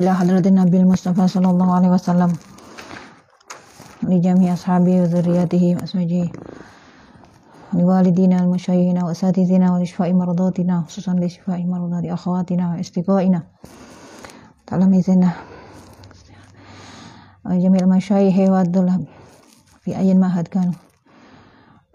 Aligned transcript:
إلى 0.00 0.14
حضرة 0.14 0.48
النبي 0.48 0.76
المصطفى 0.76 1.28
صلى 1.28 1.50
الله 1.50 1.74
عليه 1.74 1.88
وسلم 1.88 2.32
لجميع 4.02 4.52
أصحابه 4.52 5.00
وذريته 5.00 5.76
وأزواجه 5.80 6.28
لوالدينا 7.72 8.36
المشايخنا 8.38 9.04
وأساتذتنا 9.04 9.72
ولشفاء 9.72 10.12
مرضاتنا 10.12 10.84
خصوصا 10.86 11.14
لشفاء 11.14 11.62
مرضات 11.66 12.04
أخواتنا 12.04 12.70
وأصدقائنا. 12.70 13.42
تلاميذنا 14.66 15.30
وجميع 17.46 17.80
المشايخ 17.80 18.50
والطلاب 18.50 19.04
في 19.80 19.98
أي 19.98 20.14
معهد 20.14 20.48
كانوا. 20.48 20.72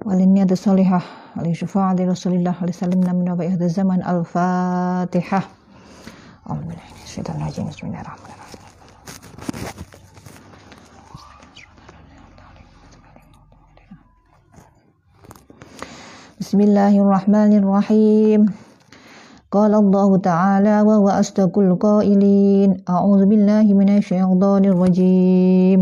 وللنية 0.05 0.47
الصالحة 0.51 1.01
ولشفاعة 1.37 1.95
رسول 1.99 2.33
الله 2.33 2.55
ولسلمنا 2.61 3.13
من 3.13 3.29
وباء 3.31 3.47
هذا 3.51 3.65
الزمن 3.65 4.03
الفاتحة. 4.03 5.58
بسم 6.49 6.57
الله 6.57 7.53
الرحمن 7.61 7.93
الرحيم 8.01 8.49
بسم 16.41 16.59
الله 16.65 16.93
الرحمن 17.05 17.51
الرحيم 17.61 18.39
قال 19.51 19.71
الله 19.77 20.09
تعالى 20.17 20.75
وهو 20.81 21.07
أصدق 21.09 21.53
القائلين 21.53 22.69
أعوذ 22.89 23.21
بالله 23.29 23.65
من 23.77 23.89
الشيطان 24.01 24.63
الرجيم 24.65 25.81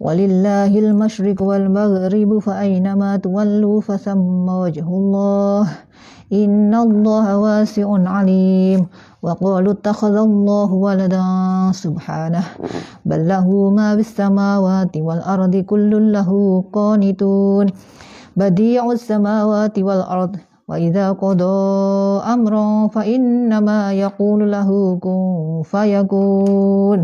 ولله 0.00 0.72
المشرق 0.78 1.38
والمغرب 1.42 2.30
فأينما 2.38 3.10
تولوا 3.16 3.80
فثم 3.80 4.46
وجه 4.48 4.86
الله 4.86 5.62
إن 6.32 6.74
الله 6.74 7.38
واسع 7.38 7.88
عليم 7.88 8.86
وقالوا 9.22 9.72
اتخذ 9.72 10.14
الله 10.16 10.70
ولدا 10.72 11.24
سبحانه 11.72 12.44
بل 13.04 13.28
له 13.28 13.46
ما 13.70 13.94
في 13.94 14.00
السماوات 14.00 14.96
والأرض 14.96 15.56
كل 15.56 16.12
له 16.12 16.30
قانتون 16.72 17.66
بديع 18.36 18.82
السماوات 18.92 19.78
والأرض 19.78 20.36
وإذا 20.68 21.12
قضى 21.12 21.56
أمرا 22.24 22.88
فإنما 22.88 23.92
يقول 23.92 24.40
له 24.52 24.68
كن 24.96 25.20
فيكون 25.64 26.98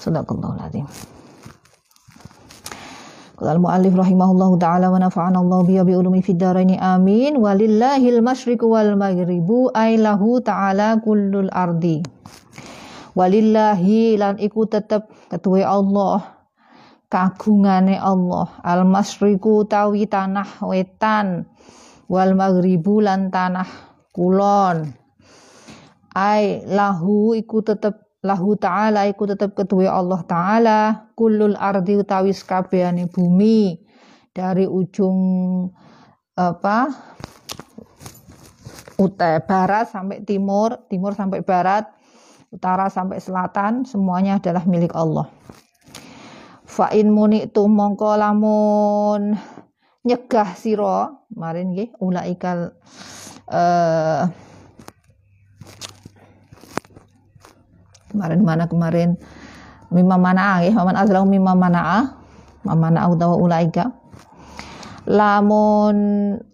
صدق 0.00 0.32
الله 0.32 0.54
العظيم. 0.56 0.86
Qala 3.36 3.52
al-muallif 3.52 3.92
rahimahullahu 3.92 4.56
taala 4.56 4.88
wa 4.88 4.96
nafa'ana 4.96 5.44
Allah 5.44 5.60
biya 5.68 5.84
bi 5.84 5.92
ulumi 5.92 6.24
fid 6.24 6.40
dharaini 6.40 6.80
amin. 6.80 7.36
Walillahil 7.36 8.24
masyriqu 8.24 8.64
wal 8.64 8.96
maghribu 8.96 9.68
ay 9.76 10.00
lahu 10.00 10.40
ta'ala 10.40 10.96
kullul 11.04 11.52
ardi. 11.52 12.00
Walillahi 13.12 14.16
lan 14.16 14.40
iku 14.40 14.64
tetep 14.64 15.12
ketuwe 15.28 15.60
Allah 15.60 16.36
kagungane 17.12 18.00
Allah 18.00 18.56
al 18.64 18.88
masyriqu 18.88 19.68
tawi 19.68 20.08
tanah 20.08 20.64
wetan 20.64 21.44
wal 22.08 22.32
maghribu 22.32 23.04
lan 23.04 23.28
tanah 23.28 23.68
kulon 24.16 24.96
ay 26.16 26.64
lahu 26.64 27.36
iku 27.36 27.60
tetep 27.60 28.05
lahu 28.26 28.58
ta'ala 28.58 29.06
iku 29.06 29.30
tetep 29.30 29.54
ketuwe 29.54 29.86
Allah 29.86 30.20
taala. 30.26 30.80
Kulul 31.14 31.54
ardi 31.54 31.94
utawi 31.94 32.34
sakabehane 32.34 33.06
bumi. 33.06 33.78
Dari 34.34 34.68
ujung 34.68 35.16
apa 36.36 36.92
utara 39.00 39.40
barat 39.40 39.88
sampai 39.88 40.20
timur 40.28 40.84
timur 40.92 41.16
sampai 41.16 41.40
barat 41.40 41.88
utara 42.52 42.92
sampai 42.92 43.16
selatan 43.16 43.88
semuanya 43.88 44.36
adalah 44.36 44.68
milik 44.68 44.92
Allah. 44.92 45.28
Fa'in 46.68 47.08
muni 47.08 47.48
tu 47.48 47.64
mongko 47.64 48.20
lamun 48.20 49.32
nyegah 50.04 50.52
siro 50.52 51.26
kemarin 51.32 51.72
nggih 51.72 51.96
ulaikal 52.04 52.76
uh, 53.48 54.28
kemarin 58.16 58.40
mana 58.40 58.64
kemarin? 58.64 59.20
Mimma 59.92 60.16
mana 60.16 60.64
nggih 60.64 60.72
maman 60.72 60.96
azlau 60.96 61.28
mimma 61.28 61.52
mana 61.52 62.16
mamana 62.64 63.04
utawa 63.12 63.36
ulaika. 63.36 63.92
Lamun 65.04 65.96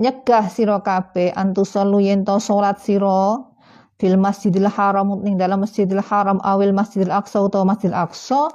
nyegah 0.02 0.50
siro 0.50 0.82
kabeh 0.82 1.30
antusallu 1.32 2.02
yen 2.02 2.26
to 2.26 2.36
salat 2.42 2.82
siro 2.82 3.54
fil 3.96 4.18
masjidil 4.18 4.66
haram 4.66 5.22
ning 5.22 5.38
dalam 5.38 5.62
masjidil 5.62 6.02
haram 6.02 6.42
awil 6.42 6.74
masjidil 6.74 7.14
aqsa 7.14 7.40
utawa 7.46 7.72
masjidil 7.72 7.94
aqsa 7.96 8.50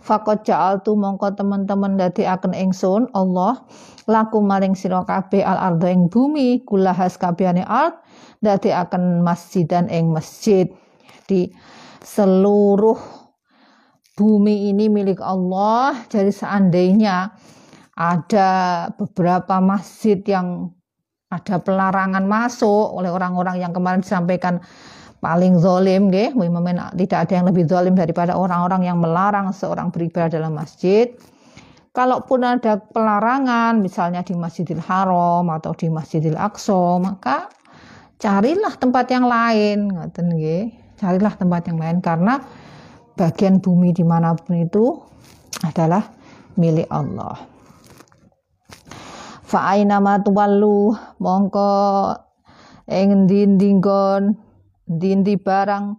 Fakot 0.00 0.48
tu 0.80 0.96
mongko 0.96 1.36
teman-teman 1.36 2.00
dadi 2.00 2.24
akan 2.24 2.56
ingsun 2.56 3.12
Allah 3.12 3.60
laku 4.08 4.40
maring 4.40 4.72
sira 4.72 5.04
kabeh 5.04 5.44
al 5.44 5.60
ardo 5.60 5.84
ing 5.84 6.08
bumi 6.08 6.64
kulahas 6.64 7.20
kabehane 7.20 7.68
ard 7.68 8.00
dadi 8.40 8.72
akan 8.72 9.20
masjidan 9.20 9.92
ing 9.92 10.08
masjid. 10.08 10.72
Di 11.28 11.52
seluruh 12.04 12.98
bumi 14.16 14.72
ini 14.72 14.92
milik 14.92 15.20
Allah. 15.24 15.96
Jadi 16.08 16.32
seandainya 16.32 17.32
ada 17.96 18.50
beberapa 18.96 19.60
masjid 19.60 20.20
yang 20.24 20.72
ada 21.30 21.62
pelarangan 21.62 22.26
masuk 22.26 22.96
oleh 22.96 23.12
orang-orang 23.12 23.62
yang 23.62 23.70
kemarin 23.70 24.02
disampaikan 24.02 24.58
paling 25.20 25.60
zolim 25.60 26.08
nggih 26.08 26.32
tidak 27.04 27.18
ada 27.28 27.32
yang 27.38 27.46
lebih 27.46 27.68
zolim 27.68 27.94
daripada 27.94 28.34
orang-orang 28.34 28.88
yang 28.88 28.98
melarang 28.98 29.52
seorang 29.52 29.92
beribadah 29.92 30.32
dalam 30.32 30.56
masjid. 30.56 31.12
Kalaupun 31.90 32.46
ada 32.46 32.78
pelarangan 32.78 33.82
misalnya 33.82 34.22
di 34.22 34.38
Masjidil 34.38 34.78
Haram 34.78 35.42
atau 35.50 35.74
di 35.74 35.90
Masjidil 35.90 36.38
Aqsa 36.38 37.02
maka 37.02 37.50
carilah 38.20 38.76
tempat 38.76 39.08
yang 39.10 39.26
lain 39.26 39.90
ngoten 39.90 40.26
nggih. 40.36 40.64
Carilah 41.00 41.32
tempat 41.32 41.64
yang 41.72 41.80
lain 41.80 41.98
karena 42.04 42.44
bagian 43.16 43.58
bumi 43.64 43.96
di 43.96 44.04
mana 44.04 44.36
pun 44.36 44.60
itu 44.60 45.00
adalah 45.64 46.12
milik 46.60 46.86
Allah. 46.92 47.40
Fa'aina 49.48 49.98
ma 49.98 50.20
tuwallu? 50.20 50.92
Mongko 51.18 51.72
ing 52.86 53.26
ndi-ndi 53.26 53.80
Dindi 54.90 55.38
barang 55.38 55.94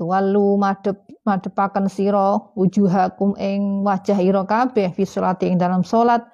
tuwalu 0.00 0.56
madep 0.56 1.04
madepaken 1.28 1.92
sira 1.92 2.40
wujuhakum 2.56 3.36
ing 3.36 3.84
wajah 3.84 4.16
ira 4.20 4.44
kabeh 4.48 4.92
fi 4.92 5.04
ing 5.44 5.60
dalam 5.60 5.84
salat 5.84 6.24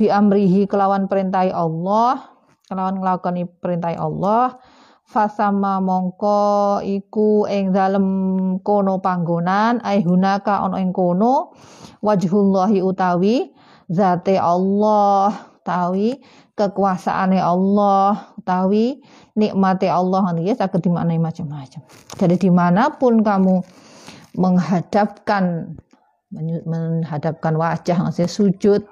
bi 0.00 0.08
amrihi 0.08 0.64
kelawan 0.64 1.04
perintah 1.04 1.48
Allah 1.52 2.37
kelawan 2.68 3.00
nglakoni 3.00 3.48
perintah 3.48 3.96
Allah 3.96 4.60
fasama 5.08 5.80
mongko 5.80 6.84
iku 6.84 7.48
ing 7.48 7.72
dalem 7.72 8.06
kono 8.60 9.00
panggonan 9.00 9.80
ai 9.80 10.04
hunaka 10.04 10.60
ana 10.60 10.76
ing 10.84 10.92
kono 10.92 11.56
wajhullahi 12.04 12.84
utawi 12.84 13.56
zate 13.88 14.36
Allah 14.36 15.32
utawi 15.64 16.20
kekuasaane 16.52 17.40
Allah 17.40 18.36
utawi 18.36 19.00
nikmati 19.32 19.88
Allah 19.88 20.28
nanti 20.28 20.44
ya 20.44 20.58
saged 20.58 20.84
dimaknai 20.84 21.16
macam-macam. 21.16 21.80
Jadi 22.20 22.34
di 22.36 22.50
mana 22.52 22.92
pun 22.92 23.24
kamu 23.24 23.64
menghadapkan 24.36 25.72
menghadapkan 26.68 27.56
wajah 27.56 27.96
maksudnya 28.04 28.28
sujud 28.28 28.84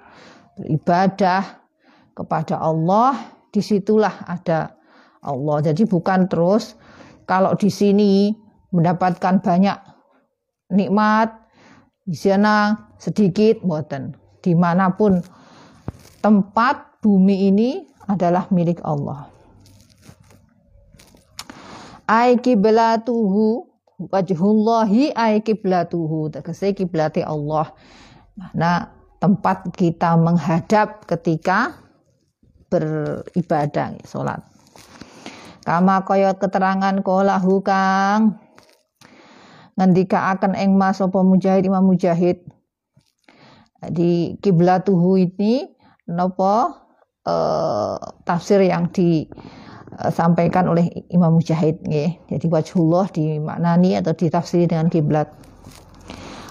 beribadah 0.56 1.60
kepada 2.16 2.56
Allah 2.56 3.36
di 3.56 3.65
situlah 3.65 4.28
ada 4.28 4.77
Allah. 5.25 5.65
Jadi 5.72 5.89
bukan 5.89 6.28
terus 6.28 6.77
kalau 7.25 7.56
di 7.56 7.72
sini 7.72 8.37
mendapatkan 8.77 9.41
banyak 9.41 9.81
nikmat 10.76 11.32
di 12.05 12.12
sana 12.12 12.76
sedikit 13.00 13.64
boten 13.64 14.12
di 14.44 14.53
mana 14.53 14.93
pun 14.93 15.25
tempat 16.20 17.00
bumi 17.00 17.49
ini 17.49 17.70
adalah 18.05 18.44
milik 18.53 18.85
Allah. 18.85 19.32
Ai 22.06 22.37
kiblatuhu 22.37 23.64
wajhullahi 24.12 25.17
ai 25.17 25.41
kiblatuhu 25.41 26.29
tegese 26.29 26.76
kiblate 26.76 27.25
Allah. 27.25 27.73
Nah 28.53 28.93
tempat 29.19 29.73
kita 29.75 30.14
menghadap 30.20 31.08
ketika 31.08 31.86
beribadah 32.69 33.99
salat 34.03 34.41
kama 35.67 36.03
kaya 36.07 36.35
keterangan 36.35 37.03
kolahu 37.03 37.63
kang 37.63 38.39
ngendika 39.77 40.33
akan 40.35 40.57
eng 40.57 40.79
mas 40.79 41.03
mujahid 41.03 41.67
imam 41.67 41.85
mujahid 41.85 42.41
di 43.93 44.35
kiblatuhu 44.41 45.21
ini 45.21 45.69
nopo 46.11 46.75
eh, 47.27 47.97
tafsir 48.23 48.63
yang 48.63 48.91
di 48.95 49.27
uh, 49.97 50.11
sampaikan 50.13 50.71
oleh 50.71 50.87
Imam 51.11 51.39
Mujahid 51.39 51.83
nggih. 51.83 52.31
Jadi 52.31 52.47
wajhullah 52.47 53.11
dimaknani 53.11 53.99
atau 53.99 54.13
ditafsiri 54.15 54.71
dengan 54.71 54.91
kiblat. 54.93 55.31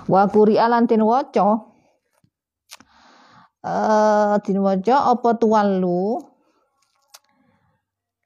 Wa 0.05 0.29
lan 0.29 0.85
tin 0.85 1.01
uh, 3.65 4.37
apa 4.37 5.29
tuwallu 5.41 6.21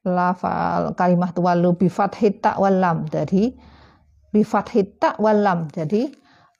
lafal 0.04 0.92
kalimah 0.96 1.32
tuwallu 1.32 1.80
bi 1.80 1.88
fathit 1.88 2.44
ta 2.44 2.60
wal 2.60 2.76
lam. 2.76 3.08
Jadi 3.08 3.56
bi 4.36 4.42
fathit 4.44 5.00
ta 5.00 5.16
wal 5.16 5.40
lam. 5.40 5.72
Jadi 5.72 6.12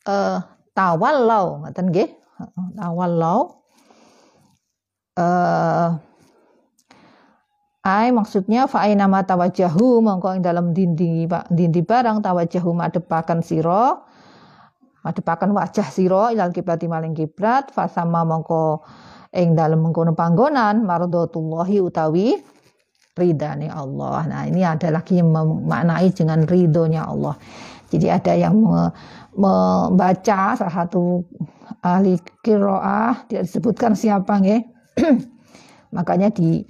uh, 0.08 0.40
tawallau 0.72 1.68
ngoten 1.68 1.92
nggih. 1.92 2.10
Tawallau 2.80 3.60
uh, 5.20 6.00
ai 7.84 8.12
maksudnya 8.16 8.68
fa 8.72 8.88
aina 8.88 9.12
ma 9.12 9.24
tawajahu 9.24 10.00
mongko 10.04 10.40
ing 10.40 10.44
dalam 10.44 10.72
dindi 10.72 11.28
dindi 11.52 11.82
barang 11.84 12.24
tawajahu 12.24 12.72
madepaken 12.76 13.44
sira 13.44 14.04
madepaken 15.06 15.56
wajah 15.56 15.88
sira 15.88 16.36
ilal 16.36 16.52
kiblat 16.52 16.84
maling 16.86 17.16
kiblat 17.16 17.72
sama 17.72 18.28
mongko 18.28 18.84
ing 19.36 19.54
dalam 19.54 19.86
mengkono 19.86 20.18
panggonan 20.18 20.82
mardhatullahi 20.84 21.78
utawi 21.80 22.40
ridane 23.20 23.68
Allah. 23.68 24.26
Nah, 24.26 24.42
ini 24.48 24.64
ada 24.64 24.90
lagi 24.90 25.20
yang 25.20 25.36
memaknai 25.36 26.08
dengan 26.16 26.48
ridhonya 26.48 27.04
Allah. 27.04 27.36
Jadi 27.90 28.08
ada 28.08 28.34
yang 28.38 28.56
membaca 29.36 30.42
salah 30.56 30.74
satu 30.74 31.26
ahli 31.82 32.22
kiroah 32.46 33.26
tidak 33.28 33.50
disebutkan 33.50 33.98
siapa 33.98 34.40
nggih 34.40 34.62
Makanya 35.96 36.30
di 36.30 36.62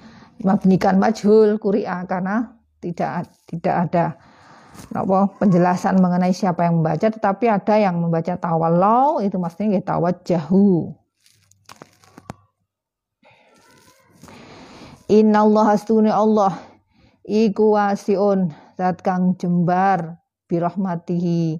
mabnikan 0.47 0.95
majhul 0.95 1.59
kuri'a 1.59 2.07
karena 2.07 2.55
tidak 2.79 3.27
tidak 3.51 3.75
ada 3.89 4.05
apa 4.93 5.31
penjelasan 5.37 5.99
mengenai 5.99 6.33
siapa 6.33 6.65
yang 6.65 6.81
membaca 6.81 7.07
tetapi 7.07 7.45
ada 7.51 7.75
yang 7.77 7.99
membaca 7.99 8.35
tawallau 8.39 9.19
itu 9.19 9.35
maksudnya 9.35 9.83
tawajjahu. 9.83 10.95
Innallaha 15.09 15.73
astuni 15.73 16.13
Allah 16.13 16.53
iku 17.25 17.73
wasiun 17.73 18.53
zat 18.77 19.01
kang 19.01 19.33
jembar 19.41 20.21
birahmatihi 20.45 21.57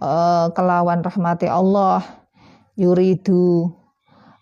uh, 0.00 0.48
kelawan 0.56 1.04
rahmati 1.04 1.44
Allah 1.44 2.00
yuridu 2.80 3.80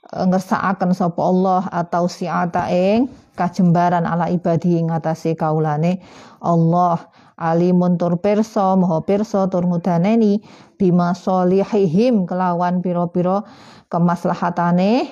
Eh, 0.09 0.25
ngersakaken 0.25 0.97
sapa 0.97 1.21
Allah 1.21 1.69
atau 1.69 2.09
si'ata 2.09 2.73
ing 2.73 3.13
kajembaran 3.37 4.09
ala 4.09 4.33
ibadi 4.33 4.81
ing 4.81 4.89
atase 4.89 5.37
kaulane 5.37 6.01
Allah 6.41 7.13
alimun 7.39 7.97
tur 7.97 8.19
pirsa 8.19 8.75
maha 8.75 9.01
pirsa 9.07 9.47
tur 9.47 9.65
ngudaneni 9.65 10.43
bima 10.77 11.15
solihihim 11.15 12.27
kelawan 12.27 12.83
pira-pira 12.83 13.47
kemaslahatane 13.89 15.07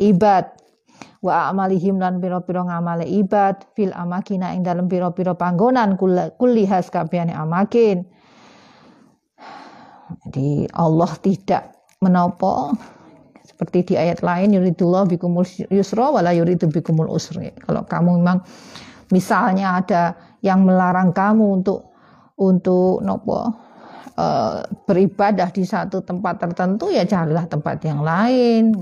ibad 0.00 0.48
wa 1.20 1.52
amalihim 1.52 2.00
lan 2.00 2.18
pira-pira 2.18 2.64
ngamale 2.64 3.04
ibad 3.04 3.60
fil 3.76 3.92
amakina 3.92 4.56
ing 4.56 4.64
dalem 4.64 4.88
pira-pira 4.88 5.36
panggonan 5.36 6.00
kullihas 6.40 6.88
kabehane 6.88 7.36
amakin 7.36 8.08
jadi 10.26 10.66
Allah 10.74 11.12
tidak 11.20 11.76
menopo 12.00 12.74
seperti 13.44 13.92
di 13.92 13.94
ayat 14.00 14.24
lain 14.24 14.56
yuridullah 14.56 15.04
bikumul 15.04 15.44
yusra 15.68 16.08
wala 16.08 16.32
yuridu 16.32 16.72
bikumul 16.72 17.12
usri. 17.12 17.52
Kalau 17.60 17.84
kamu 17.84 18.24
memang 18.24 18.40
misalnya 19.12 19.84
ada 19.84 20.16
yang 20.40 20.64
melarang 20.64 21.12
kamu 21.12 21.60
untuk 21.60 21.92
untuk 22.40 23.04
nopo 23.04 23.52
uh, 24.16 24.64
beribadah 24.88 25.52
di 25.52 25.64
satu 25.64 26.00
tempat 26.00 26.40
tertentu 26.40 26.88
ya 26.88 27.04
carilah 27.04 27.44
tempat 27.44 27.84
yang 27.84 28.00
lain 28.00 28.72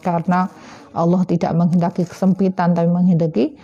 karena 0.00 0.48
Allah 0.90 1.22
tidak 1.28 1.52
menghendaki 1.54 2.02
kesempitan 2.02 2.74
tapi 2.74 2.90
menghendaki 2.90 3.54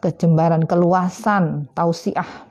kejembaran 0.00 0.64
keluasan 0.64 1.68
tausiah. 1.76 2.48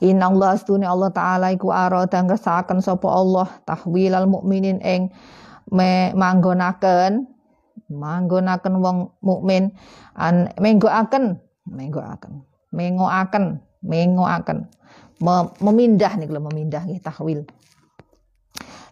Inna 0.00 0.28
Allah 0.28 0.56
astuni 0.56 0.84
Allah 0.84 1.08
Ta'ala 1.08 1.52
iku 1.56 1.72
arada 1.72 2.20
ngersakaken 2.20 2.84
sapa 2.84 3.08
Allah 3.08 3.48
tahwilal 3.64 4.28
mukminin 4.28 4.80
ing 4.84 5.08
me 5.72 6.12
manggonaken 6.12 7.24
manggonaken 7.88 8.74
wong 8.76 8.98
mukmin 9.24 9.72
an 10.12 10.52
menggoaken 10.60 11.40
menggoaken 11.66 12.42
mengoaken 12.72 13.60
mengoaken 13.82 14.58
memindah 15.62 16.12
nih 16.20 16.26
kalau 16.28 16.42
memindah 16.52 16.82
nih 16.84 17.00
tahwil. 17.00 17.48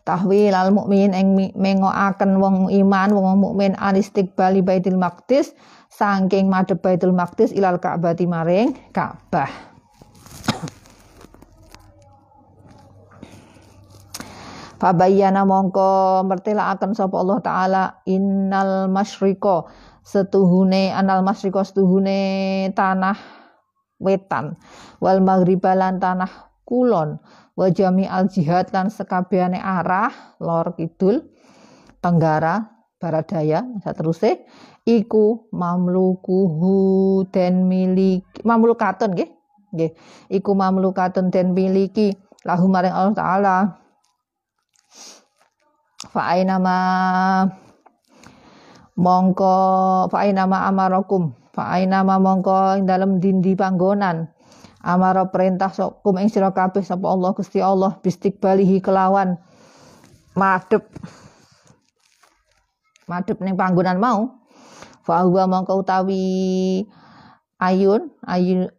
Tahwil 0.04 0.52
al 0.52 0.68
mukmin 0.68 1.16
ing 1.16 1.32
mengoaken 1.56 2.36
wong 2.36 2.68
iman 2.68 3.08
wong 3.16 3.40
mukmin 3.40 3.72
bali 4.36 4.60
baitul 4.60 5.00
maqdis 5.00 5.56
saking 5.88 6.52
madhep 6.52 6.80
baitul 6.84 7.16
maqdis 7.16 7.56
ilal 7.56 7.80
ka'bati 7.80 8.28
maring 8.28 8.76
Ka'bah. 8.92 9.48
Fabayyana 14.84 15.48
mongko 15.48 16.20
mertelaaken 16.28 16.92
sapa 16.92 17.16
Allah 17.16 17.38
taala 17.40 17.84
innal 18.04 18.92
masyriqa 18.92 19.64
setuhune 20.04 20.92
anal 20.92 21.24
masyriqa 21.24 21.64
setuhune 21.64 22.20
tanah 22.76 23.16
wetan. 23.96 24.60
Wal 25.00 25.24
maghriba 25.24 25.72
lan 25.72 25.96
tanah 25.98 26.28
kulon. 26.68 27.18
Wa 27.56 27.70
al 27.72 28.26
jihad 28.28 28.68
lan 28.74 28.92
sekabehane 28.92 29.62
arah 29.62 30.36
lor 30.42 30.74
kidul 30.76 31.22
tenggara 32.02 32.66
barat 32.98 33.30
daya 33.30 33.62
sateruse 33.80 34.42
iku 34.82 35.48
mamlukuhu 35.54 36.74
den 37.30 37.70
miliki 37.70 38.42
mamlukatun 38.42 39.14
nggih 39.14 39.30
nggih. 39.72 39.90
Iku 40.34 40.50
mamlukatun 40.52 41.30
den 41.30 41.54
miliki 41.56 42.12
lahu 42.42 42.68
maring 42.68 42.92
Allah 42.92 43.14
taala. 43.16 43.56
Fa 46.12 46.36
mongko 48.94 49.55
fa 50.11 50.26
ma 50.46 50.67
amarakum. 50.70 51.35
Fa 51.55 51.79
ma 51.87 52.17
mongko 52.19 52.79
ing 52.79 52.85
dalem 52.87 53.23
dindi 53.23 53.55
panggonan. 53.55 54.31
Amara 54.85 55.32
perintah 55.32 55.73
sokum 55.73 56.20
ing 56.20 56.29
sira 56.29 56.52
kabeh 56.52 56.85
sapa 56.85 57.08
Allah 57.08 57.32
Gusti 57.32 57.63
Allah 57.63 57.96
balihi 58.41 58.84
kelawan. 58.84 59.41
Madhep. 60.36 60.84
Madhep 63.08 63.39
ning 63.41 63.56
panggonan 63.56 63.96
mau. 63.96 64.44
Fa 65.05 65.24
huwa 65.24 65.48
mongko 65.48 65.84
utawi 65.84 66.84
ayun 67.60 68.13
ayun 68.24 68.72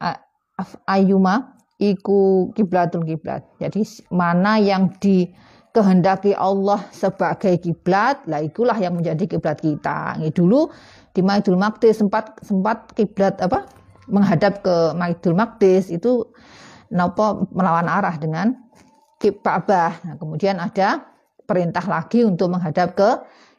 ayuma 0.86 1.58
iku 1.82 2.50
kiblatul 2.54 3.06
kiblat. 3.06 3.46
Jadi 3.58 3.82
mana 4.14 4.58
yang 4.62 4.94
di 5.02 5.30
kehendaki 5.76 6.32
Allah 6.32 6.88
sebagai 6.96 7.60
kiblat, 7.60 8.24
lah 8.32 8.40
itulah 8.40 8.80
yang 8.80 8.96
menjadi 8.96 9.28
kiblat 9.28 9.60
kita. 9.60 10.16
Ini 10.16 10.32
dulu 10.32 10.72
di 11.12 11.20
Maidul 11.20 11.60
Maqdis 11.60 12.00
sempat 12.00 12.40
sempat 12.40 12.96
kiblat 12.96 13.36
apa 13.44 13.68
menghadap 14.08 14.64
ke 14.64 14.96
Maidul 14.96 15.36
Maqdis 15.36 15.92
itu 15.92 16.32
nopo 16.96 17.52
melawan 17.52 17.92
arah 17.92 18.16
dengan 18.16 18.56
Ka'bah. 19.20 20.06
Nah, 20.06 20.16
kemudian 20.16 20.62
ada 20.62 21.04
perintah 21.44 21.84
lagi 21.90 22.24
untuk 22.24 22.54
menghadap 22.54 22.96
ke 22.96 23.10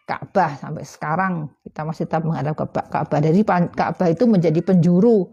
Ka'bah 0.07 0.55
sampai 0.57 0.87
sekarang 0.87 1.51
kita 1.67 1.83
masih 1.83 2.07
tetap 2.07 2.23
menghadap 2.23 2.55
ke 2.55 2.65
Ka'bah. 2.71 3.19
Jadi 3.19 3.43
Ka'bah 3.75 4.09
itu 4.09 4.25
menjadi 4.31 4.63
penjuru 4.63 5.27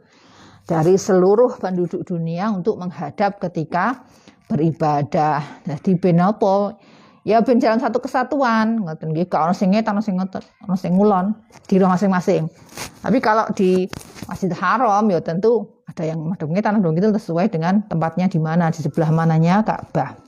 dari 0.65 0.97
seluruh 0.97 1.59
penduduk 1.61 2.01
dunia 2.07 2.49
untuk 2.49 2.81
menghadap 2.81 3.37
ketika 3.37 4.03
beribadah. 4.47 5.63
Jadi 5.63 5.95
ben 5.99 6.19
apa? 6.19 6.75
Ya 7.23 7.39
ben 7.39 7.55
jalan 7.55 7.79
satu 7.79 8.03
kesatuan, 8.03 8.83
ngoten 8.83 9.15
nggih. 9.15 9.31
Gak 9.31 9.47
ono 9.47 9.55
sing 9.55 9.71
ngetan, 9.71 9.95
sing 10.03 10.19
ngoten, 10.19 10.43
ono 10.67 10.75
sing 10.75 10.99
ngulon 10.99 11.31
di 11.71 11.79
rumah 11.79 11.95
masing-masing. 11.95 12.51
Tapi 12.99 13.17
kalau 13.23 13.47
di 13.55 13.87
Masjidil 14.27 14.59
Haram 14.59 15.07
ya 15.07 15.23
tentu 15.23 15.83
ada 15.87 16.03
yang 16.03 16.19
madhep 16.19 16.51
ngetan, 16.51 16.83
dong 16.83 16.99
itu 16.99 17.15
sesuai 17.15 17.47
dengan 17.47 17.79
tempatnya 17.87 18.27
di 18.27 18.39
mana, 18.43 18.67
di 18.71 18.83
sebelah 18.83 19.07
mananya 19.15 19.63
Ka'bah. 19.63 20.19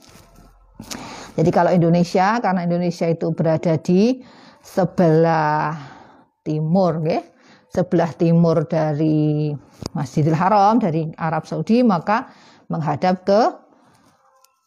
Jadi 1.36 1.50
kalau 1.52 1.68
Indonesia 1.68 2.40
karena 2.40 2.64
Indonesia 2.64 3.12
itu 3.12 3.28
berada 3.36 3.76
di 3.76 4.24
sebelah 4.64 5.76
timur, 6.40 7.04
nggih. 7.04 7.22
Sebelah 7.76 8.08
timur 8.16 8.64
dari 8.64 9.52
Masjidil 9.92 10.32
Haram 10.32 10.80
dari 10.80 11.12
Arab 11.20 11.44
Saudi 11.44 11.84
maka 11.84 12.32
menghadap 12.72 13.28
ke 13.28 13.40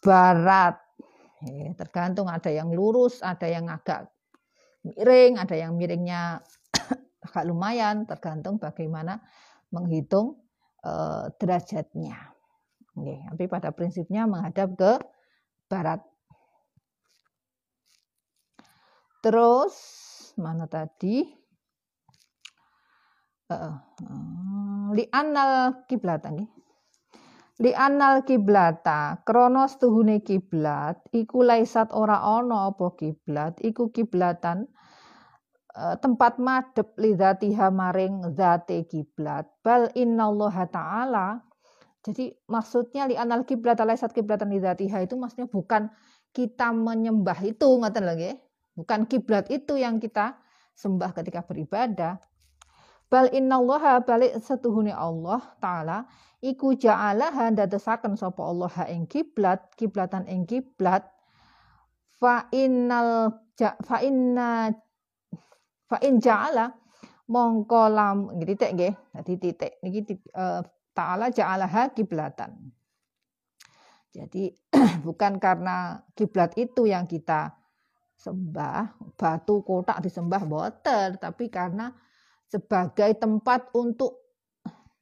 barat. 0.00 0.76
Tergantung 1.76 2.28
ada 2.28 2.52
yang 2.52 2.68
lurus, 2.72 3.24
ada 3.24 3.48
yang 3.48 3.72
agak 3.72 4.12
miring, 4.84 5.40
ada 5.40 5.56
yang 5.56 5.72
miringnya 5.76 6.40
agak 7.26 7.44
lumayan 7.48 8.04
tergantung 8.04 8.60
bagaimana 8.60 9.20
menghitung 9.72 10.36
uh, 10.84 11.32
derajatnya. 11.40 12.36
Oke, 12.96 13.16
tapi 13.32 13.44
pada 13.48 13.72
prinsipnya 13.72 14.28
menghadap 14.28 14.76
ke 14.76 14.92
barat. 15.70 16.04
Terus 19.24 19.74
mana 20.36 20.68
tadi? 20.68 21.24
Uh, 23.50 23.74
uh, 24.06 24.86
li 24.94 25.10
anal 25.10 25.82
kiblat 25.90 26.22
Li 27.60 27.76
anal 27.76 28.24
kiblata 28.24 29.20
kronos 29.20 29.76
tuhune 29.76 30.24
kiblat 30.24 30.96
iku 31.12 31.44
laisat 31.44 31.92
ora 31.92 32.24
ono 32.24 32.72
apa 32.72 32.96
kiblat 32.96 33.60
iku 33.60 33.92
kiblatan 33.92 34.64
uh, 35.76 35.92
tempat 36.00 36.40
madep 36.40 36.96
lidatiha 36.96 37.68
maring 37.68 38.32
zate 38.32 38.88
kiblat. 38.88 39.44
Bal 39.60 39.92
innallaha 39.92 40.64
ta'ala 40.72 41.36
jadi 42.00 42.32
maksudnya 42.48 43.04
li 43.04 43.20
anal 43.20 43.44
kiblat 43.44 43.76
laisat 43.84 44.16
kiblatan 44.16 44.48
lidatiha 44.48 45.04
itu 45.04 45.20
maksudnya 45.20 45.44
bukan 45.52 45.92
kita 46.32 46.72
menyembah 46.72 47.44
itu 47.44 47.76
ngoten 47.76 48.08
lagi 48.08 48.40
bukan 48.72 49.04
kiblat 49.04 49.52
itu 49.52 49.76
yang 49.76 50.00
kita 50.00 50.40
sembah 50.80 51.12
ketika 51.12 51.44
beribadah. 51.44 52.16
Bal 53.12 53.28
innallaha 53.36 54.00
balik 54.00 54.40
setuhune 54.40 54.96
Allah 54.96 55.44
taala 55.60 56.08
iku 56.40 56.72
ja'alaha 56.76 57.52
ndadosaken 57.52 58.16
sapa 58.16 58.40
Allah 58.40 58.72
ha 58.72 58.84
ing 58.88 59.04
kiblat 59.04 59.76
kiblatan 59.76 60.24
ing 60.26 60.48
kiblat. 60.48 61.04
Fa 62.20 62.48
innal 62.52 63.32
ja, 63.56 63.76
fa 63.80 64.04
inna 64.04 64.68
fa 65.88 65.96
in 66.04 66.20
ja'ala 66.20 66.72
mongko 67.28 67.82
lam 67.88 68.32
titik 68.40 68.76
nggih. 68.76 68.94
Dadi 69.16 69.34
titik 69.40 69.72
niki 69.84 70.16
uh, 70.36 70.60
ta'ala 70.92 71.32
ja'alaha 71.32 71.92
kiblatan. 71.96 72.56
Jadi 74.10 74.50
bukan 75.06 75.38
karena 75.38 76.02
kiblat 76.18 76.58
itu 76.58 76.90
yang 76.90 77.06
kita 77.06 77.54
sembah 78.20 79.16
batu 79.16 79.64
kotak 79.64 80.04
disembah 80.04 80.44
boten 80.44 81.16
tapi 81.16 81.48
karena 81.48 81.88
sebagai 82.44 83.16
tempat 83.16 83.72
untuk 83.72 84.19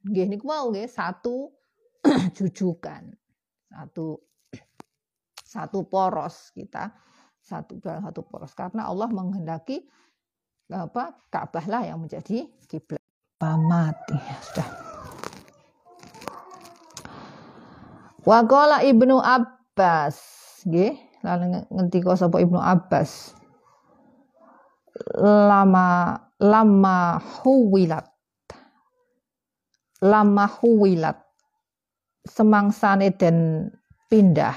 nggih 0.09 0.25
niku 0.25 0.49
mau 0.49 0.73
nggih 0.73 0.89
satu 0.89 1.53
jujukan. 2.37 3.13
Satu 3.69 4.17
satu 5.45 5.85
poros 5.85 6.53
kita 6.53 6.93
satu 7.41 7.81
dalam 7.81 8.05
satu 8.05 8.21
poros 8.25 8.53
karena 8.53 8.85
Allah 8.85 9.09
menghendaki 9.09 9.85
apa 10.69 11.17
Ka'bah 11.33 11.65
lah 11.65 11.81
yang 11.85 12.01
menjadi 12.01 12.45
kiblat. 12.69 13.01
Pamati 13.41 14.17
ya 14.17 14.37
sudah. 14.45 14.69
Waqala 18.27 18.85
Ibnu 18.85 19.17
Abbas 19.17 20.17
nggih 20.67 20.93
lalu 21.23 21.63
ngendika 21.71 22.13
sapa 22.19 22.37
Ibnu 22.43 22.59
Abbas 22.59 23.33
lama 25.17 26.19
lama 26.37 26.99
huwilat 27.41 28.08
lama 30.03 30.47
huwilat 30.47 31.19
semangsane 32.27 33.15
dan 33.15 33.69
pindah. 34.07 34.55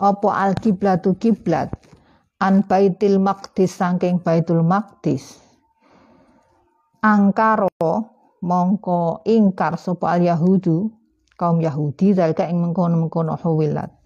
Apa 0.00 0.28
al 0.32 0.56
kiblatu 0.56 1.14
kiblat? 1.20 1.70
An 2.40 2.64
baitil 2.64 3.20
maqdis 3.20 3.76
saking 3.76 4.24
baitul 4.24 4.64
maqdis. 4.64 5.36
Angkaro 7.04 7.68
mongko 8.40 9.20
ingkar 9.28 9.76
sapa 9.76 10.16
al 10.16 10.24
yahudu 10.24 10.88
kaum 11.36 11.60
yahudi 11.60 12.12
dalika 12.12 12.48
ing 12.48 12.60
mengkono-mengkono 12.60 13.36
huwilat 13.40 14.00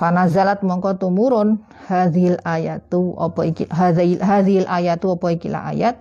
fanazalat 0.00 0.64
mongko 0.64 0.96
tumurun 0.96 1.60
hadhil 1.90 2.40
ayatu 2.48 3.12
apa 3.20 3.40
iki 3.44 3.64
hadhil 3.68 4.16
hadhil 4.24 4.64
ayatu 4.64 5.12
apa 5.12 5.26
iki 5.36 5.52
ayat 5.52 6.00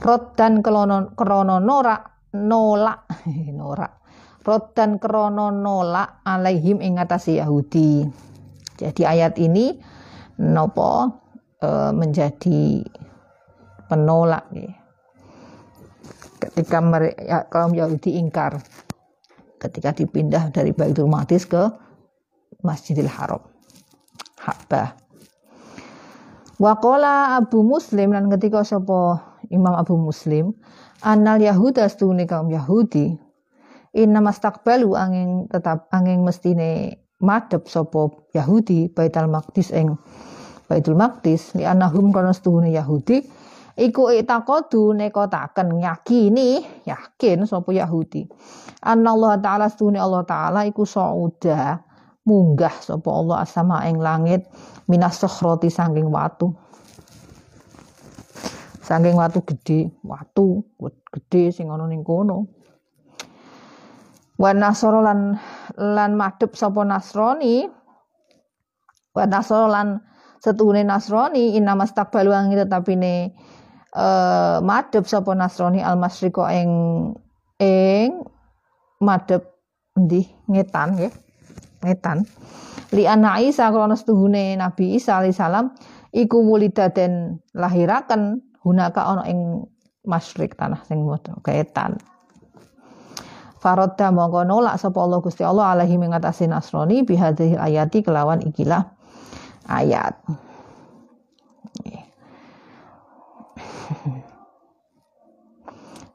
Rodan 0.00 0.64
krono 0.64 1.12
krono 1.12 1.60
norak 1.60 2.32
nolak 2.32 3.04
norak. 3.60 3.92
Rodan 4.40 4.96
krono 4.96 5.52
nolak 5.52 6.24
alaihim 6.24 6.80
ing 6.80 6.96
Yahudi. 6.96 8.08
Jadi 8.80 9.02
ayat 9.04 9.36
ini 9.36 9.76
nopo 10.40 11.20
e, 11.60 11.68
menjadi 11.92 12.80
penolak 13.92 14.48
nih. 14.56 14.72
Ketika 16.40 16.80
mereka, 16.80 17.20
ya, 17.20 17.38
kaum 17.52 17.76
Yahudi 17.76 18.16
ingkar 18.16 18.64
ketika 19.60 19.92
dipindah 19.92 20.48
dari 20.48 20.72
Baitul 20.72 21.12
Maqdis 21.12 21.44
ke 21.44 21.68
Masjidil 22.64 23.12
Haram. 23.12 23.44
Hakbah. 24.40 24.96
Wakola 26.56 27.36
Abu 27.36 27.60
Muslim 27.60 28.16
dan 28.16 28.32
ketika 28.32 28.64
sapa 28.64 29.29
Imam 29.50 29.74
Abu 29.74 29.98
Muslim 29.98 30.54
anal 31.02 31.42
Yahuda 31.42 31.90
stune 31.90 32.24
kaum 32.24 32.48
Yahudi? 32.48 33.18
Inna 33.90 34.22
mastakbalu 34.22 34.94
angin 34.94 35.50
tetap 35.50 35.90
angin 35.90 36.22
mestine 36.22 37.02
madhep 37.18 37.66
sopo 37.66 38.30
Yahudi 38.30 38.86
Baitul 38.94 39.26
Maqdis 39.26 39.74
ing 39.74 39.98
Baitul 40.70 40.94
Maqdis. 40.94 41.58
Li 41.58 41.66
anahum 41.66 42.14
kana 42.14 42.30
stune 42.30 42.70
Yahudi? 42.70 43.26
Iku 43.80 44.14
itakodu 44.14 44.94
nekotaken 44.94 45.82
yakini 45.82 46.62
yakin 46.86 47.42
sopo 47.50 47.74
Yahudi. 47.74 48.30
Allah 48.86 49.34
taala 49.42 49.66
stune 49.66 49.98
Allah 49.98 50.22
taala 50.22 50.62
iku 50.70 50.86
sauda 50.86 51.82
munggah 52.22 52.78
sopo 52.78 53.10
Allah 53.10 53.42
asama 53.42 53.82
ing 53.90 53.98
langit 53.98 54.46
minas 54.86 55.18
sokhroti 55.18 55.66
saking 55.66 56.06
watu 56.06 56.54
Saking 58.90 59.14
watu 59.14 59.46
gede, 59.46 59.94
watu 60.02 60.66
gede 61.14 61.54
sing 61.54 61.70
ana 61.70 61.86
ning 61.86 62.02
kono. 62.02 62.50
Wa 64.34 64.50
nasara 64.50 64.98
lan 64.98 65.38
lan 65.78 66.18
madhep 66.18 66.58
sapa 66.58 66.82
Nasrani. 66.82 67.70
Wa 69.14 69.30
nasara 69.30 69.70
lan 69.70 70.02
setuhune 70.42 70.82
Nasrani 70.82 71.54
inna 71.54 71.78
mastaqbalu 71.78 72.34
ang 72.34 72.50
tetapine 72.50 73.30
eh 73.94 74.58
madhep 74.58 75.06
sapa 75.06 75.38
Nasrani 75.38 75.86
al 75.86 75.94
masriqa 75.94 76.50
ing 76.50 76.70
ing 77.62 78.26
madhep 78.98 79.54
endi 79.94 80.26
ngetan 80.50 80.98
nggih. 80.98 81.14
Ngetan. 81.86 82.26
Li 82.90 83.06
ana 83.06 83.38
Isa 83.38 83.70
krana 83.70 83.94
setuhune 83.94 84.58
Nabi 84.58 84.98
Isa 84.98 85.22
alaihi 85.22 85.38
salam 85.38 85.78
iku 86.10 86.42
wulidaden 86.42 87.38
lahiraken 87.54 88.49
hunaka 88.64 89.00
ono 89.12 89.22
ing 89.24 89.64
masyrik 90.04 90.56
tanah 90.56 90.80
sing 90.88 91.04
kaetan 91.44 92.00
Farodda 93.60 94.08
mongko 94.08 94.48
nolak 94.48 94.80
sapa 94.80 94.96
Allah 95.04 95.20
Gusti 95.20 95.44
Allah 95.44 95.76
alaihi 95.76 96.00
mengatasi 96.00 96.48
Nasrani 96.48 97.04
bihadhihi 97.04 97.60
ayati 97.60 98.00
kelawan 98.00 98.40
ikilah 98.40 98.88
ayat. 99.68 100.16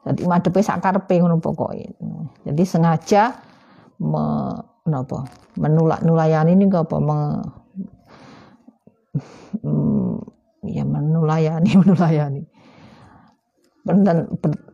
Jadi 0.06 0.22
madepe 0.26 0.58
sakarepe 0.58 1.22
ngono 1.22 1.38
pokoke. 1.38 1.86
Jadi 2.42 2.62
sengaja 2.66 3.38
me, 4.02 4.54
napa 4.86 5.30
menulak 5.54 6.02
nulayani 6.02 6.58
ini 6.58 6.66
apa 6.70 6.96
me, 6.98 7.18
menulayani 11.16 11.70
menulayani 11.80 12.44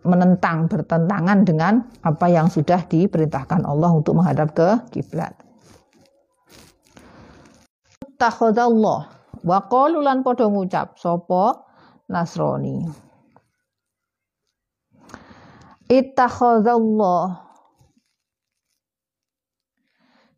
menentang 0.03 0.73
bertentangan 0.73 1.45
dengan 1.45 1.85
apa 2.01 2.27
yang 2.33 2.49
sudah 2.49 2.81
diperintahkan 2.89 3.61
Allah 3.69 3.93
untuk 3.93 4.17
menghadap 4.17 4.57
ke 4.57 4.69
kiblat. 4.89 5.37
Takhadallah 8.17 9.01
wa 9.45 9.59
qalu 9.69 10.01
lan 10.01 10.25
padha 10.25 10.49
ngucap 10.49 10.97
sapa 10.97 11.61
Nasrani. 12.09 12.89
Ittakhadallah 15.93 17.53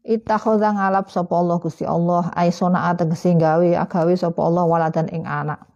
Ittakhadha 0.05 0.77
ngalap 0.77 1.09
sapa 1.09 1.33
Allah 1.33 1.57
Gusti 1.63 1.89
Allah 1.89 2.29
aisona 2.37 2.93
ategese 2.93 3.33
gawe 3.39 3.71
agawe 3.87 4.13
sapa 4.19 4.41
Allah 4.43 4.67
waladan 4.67 5.09
ing 5.09 5.25
anak. 5.25 5.74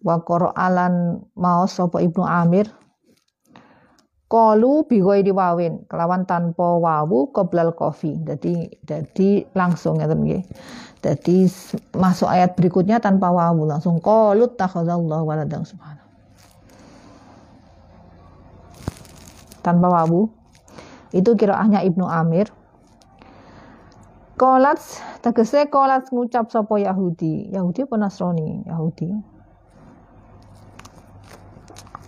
Wa 0.00 0.20
alan 0.56 1.20
maos 1.36 1.76
sapa 1.76 2.00
Ibnu 2.00 2.24
Amir 2.24 2.72
Kalu 4.30 4.86
di 4.86 5.02
wawin 5.34 5.82
kelawan 5.90 6.22
tanpa 6.22 6.78
wawu 6.78 7.34
qoblal 7.34 7.74
kofi. 7.74 8.14
Jadi 8.22 8.78
jadi 8.86 9.42
langsung 9.58 9.98
ngeten 9.98 10.22
nggih. 10.22 10.46
Jadi 11.02 11.50
masuk 11.98 12.30
ayat 12.30 12.54
berikutnya 12.54 13.02
tanpa 13.02 13.26
wawu 13.34 13.66
langsung 13.66 13.98
qalut 13.98 14.54
takhadzallahu 14.54 15.26
waladan 15.26 15.66
subhanahu. 15.66 16.06
Tanpa 19.66 19.86
wawu. 19.98 20.30
Itu 21.10 21.34
kiraahnya 21.34 21.82
Ibnu 21.90 22.06
Amir. 22.06 22.54
Kolat 24.38 24.78
tegese 25.26 25.66
kolat 25.66 26.06
ngucap 26.14 26.54
sapa 26.54 26.78
Yahudi. 26.78 27.50
Yahudi 27.50 27.82
apa 27.82 27.98
Nasrani? 27.98 28.62
Yahudi. 28.62 29.39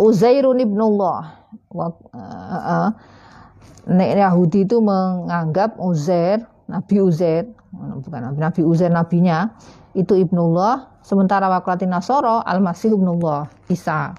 Uzairun 0.03 0.59
ibnullah. 0.59 1.39
Uh, 1.71 1.95
uh, 2.13 2.89
Nek 3.87 4.11
Yahudi 4.19 4.67
itu 4.67 4.79
menganggap 4.79 5.79
Uzair, 5.79 6.43
Nabi 6.71 7.03
Uzair 7.03 7.47
bukan 7.73 8.21
Nabi, 8.21 8.39
Nabi 8.39 8.61
Uzair 8.63 8.93
nabinya 8.93 9.57
itu 9.97 10.15
ibnullah 10.17 11.01
sementara 11.01 11.49
wakrati 11.49 11.89
Nasoro 11.89 12.45
al-masih 12.45 12.95
ibnullah 12.95 13.49
Isa. 13.73 14.13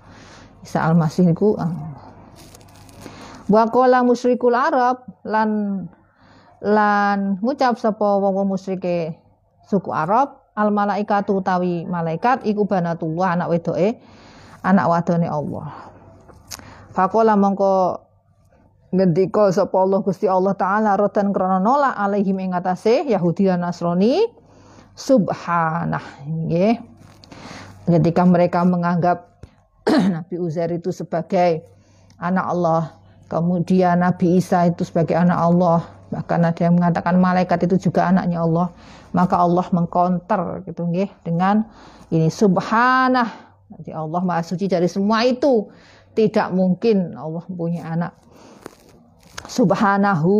Isa 0.63 0.79
al-masih 0.83 1.31
itu 1.31 1.55
Wakola 3.51 4.07
musyrikul 4.07 4.55
Arab 4.55 5.03
lan 5.27 5.83
lan 6.63 7.43
ngucap 7.43 7.75
sapa 7.75 8.23
wong 8.23 8.47
musyrike 8.47 9.19
suku 9.67 9.91
Arab 9.91 10.47
al 10.55 10.71
malaikatu 10.71 11.43
utawi 11.43 11.83
malaikat 11.83 12.47
iku 12.47 12.63
banatullah 12.63 13.35
anak 13.35 13.51
wedoke 13.51 13.99
anak 14.63 14.85
wadone 14.87 15.27
Allah. 15.27 15.67
Fakola 16.95 17.35
mongko 17.35 17.99
ngendika 18.93 19.51
sapa 19.51 19.75
Allah 19.77 19.99
Gusti 20.01 20.29
Allah 20.29 20.53
taala 20.55 20.95
rotan 20.95 21.35
krana 21.35 21.59
nolak 21.59 21.93
alaihim 21.97 22.39
ing 22.39 22.51
Yahudi 22.53 23.51
dan 23.51 23.61
Nasrani. 23.61 24.23
Subhanah. 24.93 26.23
Nggih. 26.23 26.77
Ketika 27.83 28.23
mereka 28.23 28.63
menganggap 28.63 29.41
Nabi 30.15 30.39
Uzair 30.39 30.71
itu 30.71 30.95
sebagai 30.95 31.65
anak 32.21 32.45
Allah 32.47 32.81
kemudian 33.27 33.99
Nabi 33.99 34.39
Isa 34.39 34.69
itu 34.69 34.87
sebagai 34.87 35.17
anak 35.17 35.39
Allah 35.39 35.79
bahkan 36.13 36.45
ada 36.45 36.61
yang 36.61 36.77
mengatakan 36.77 37.17
malaikat 37.17 37.65
itu 37.65 37.89
juga 37.89 38.05
anaknya 38.05 38.45
Allah 38.45 38.69
maka 39.17 39.41
Allah 39.41 39.65
mengkonter 39.73 40.61
gitu 40.69 40.85
nggih 40.85 41.09
dengan 41.25 41.65
ini 42.13 42.29
subhanah 42.29 43.52
jadi 43.81 43.97
Allah 43.97 44.21
maha 44.21 44.43
suci 44.45 44.69
dari 44.69 44.85
semua 44.85 45.25
itu. 45.25 45.71
Tidak 46.13 46.53
mungkin 46.53 47.17
Allah 47.17 47.41
punya 47.49 47.89
anak. 47.89 48.13
Subhanahu. 49.49 50.33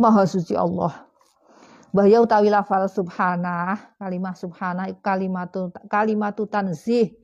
Maha 0.00 0.22
suci 0.26 0.58
Allah. 0.58 1.06
Bahaya 1.94 2.22
utawi 2.22 2.50
lafal 2.50 2.90
subhanah. 2.90 3.98
Kalimat 3.98 4.34
subhanah 4.34 4.90
kalimatu 4.98 5.70
kalimatu 5.86 6.50
tanzih. 6.50 7.14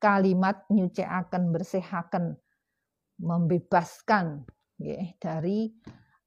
Kalimat 0.00 0.66
nyuciaken 0.72 1.54
bersihaken 1.54 2.34
membebaskan 3.22 4.42
ya, 4.82 4.98
dari 5.22 5.70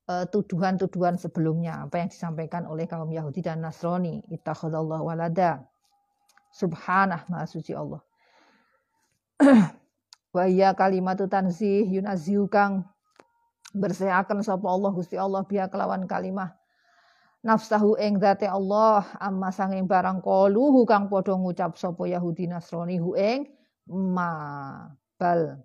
uh, 0.07 0.23
tuduhan-tuduhan 0.29 1.17
sebelumnya. 1.17 1.85
Apa 1.85 2.01
yang 2.01 2.09
disampaikan 2.13 2.69
oleh 2.69 2.85
kaum 2.85 3.09
Yahudi 3.09 3.41
dan 3.41 3.65
Nasrani. 3.65 4.21
Ittakhadallahu 4.31 5.11
walada 5.11 5.65
subhanah 6.55 7.27
maha 7.27 7.43
suci 7.43 7.75
Allah. 7.75 7.99
Wa 10.35 10.47
kalimatu 10.71 11.27
tanzih 11.27 11.83
yunazihu 11.83 12.47
kang. 12.47 12.87
Bersehaken 13.75 14.39
sapa 14.39 14.63
Allah 14.71 14.91
Gusti 14.95 15.19
Allah 15.19 15.43
biya 15.43 15.67
kelawan 15.67 16.07
kalimah. 16.07 16.55
Nafsahu 17.43 17.99
ing 17.99 18.17
zate 18.23 18.47
Allah 18.47 19.03
amma 19.19 19.51
sanging 19.51 19.83
barang 19.83 20.23
kaluhu 20.23 20.87
kang. 20.87 21.11
Padha 21.11 21.35
ngucap 21.35 21.75
sapa 21.75 22.07
Yahudi 22.07 22.47
Nasrani 22.47 22.95
hu 22.95 23.19
ing 23.19 23.51
ma 23.91 24.31
bal. 25.19 25.59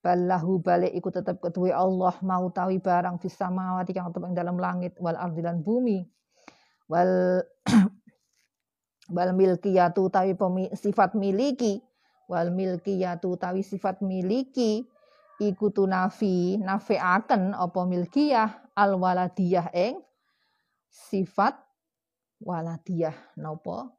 Ballahu 0.00 0.64
balik 0.64 0.96
iku 0.96 1.12
tetap 1.12 1.44
ketuwe 1.44 1.76
Allah 1.76 2.16
mau 2.24 2.48
tawi 2.48 2.80
barang 2.80 3.20
fis 3.20 3.36
samawati 3.36 3.92
kang 3.92 4.08
tetep 4.08 4.24
ing 4.24 4.32
dalam 4.32 4.56
langit 4.56 4.96
wal 4.96 5.12
ardi 5.12 5.44
lan 5.44 5.60
bumi. 5.60 6.08
Wal 6.88 7.44
wal 9.10 9.34
milkiyatu 9.34 10.08
tawi 10.08 10.38
sifat 10.72 11.18
miliki. 11.18 11.82
Wal 12.30 12.54
milkiyatu 12.54 13.34
tawi 13.36 13.66
sifat 13.66 14.00
miliki. 14.00 14.86
Iku 15.40 15.72
tunafi 15.72 16.60
nafeaken 16.60 17.56
apa 17.56 17.80
milkiyah? 17.84 18.70
Al 18.78 18.96
waladiyah 18.96 19.74
ing 19.74 19.98
sifat 20.88 21.58
waladiyah. 22.40 23.34
Napa 23.36 23.90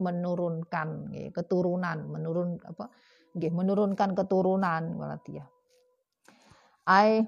menurunkan 0.00 1.12
nggih 1.12 1.30
keturunan 1.30 2.10
menurun 2.10 2.58
apa? 2.66 2.90
Nggih 3.36 3.52
menurunkan 3.54 4.18
keturunan 4.18 4.98
waladiyah. 4.98 5.46
Ai 6.90 7.22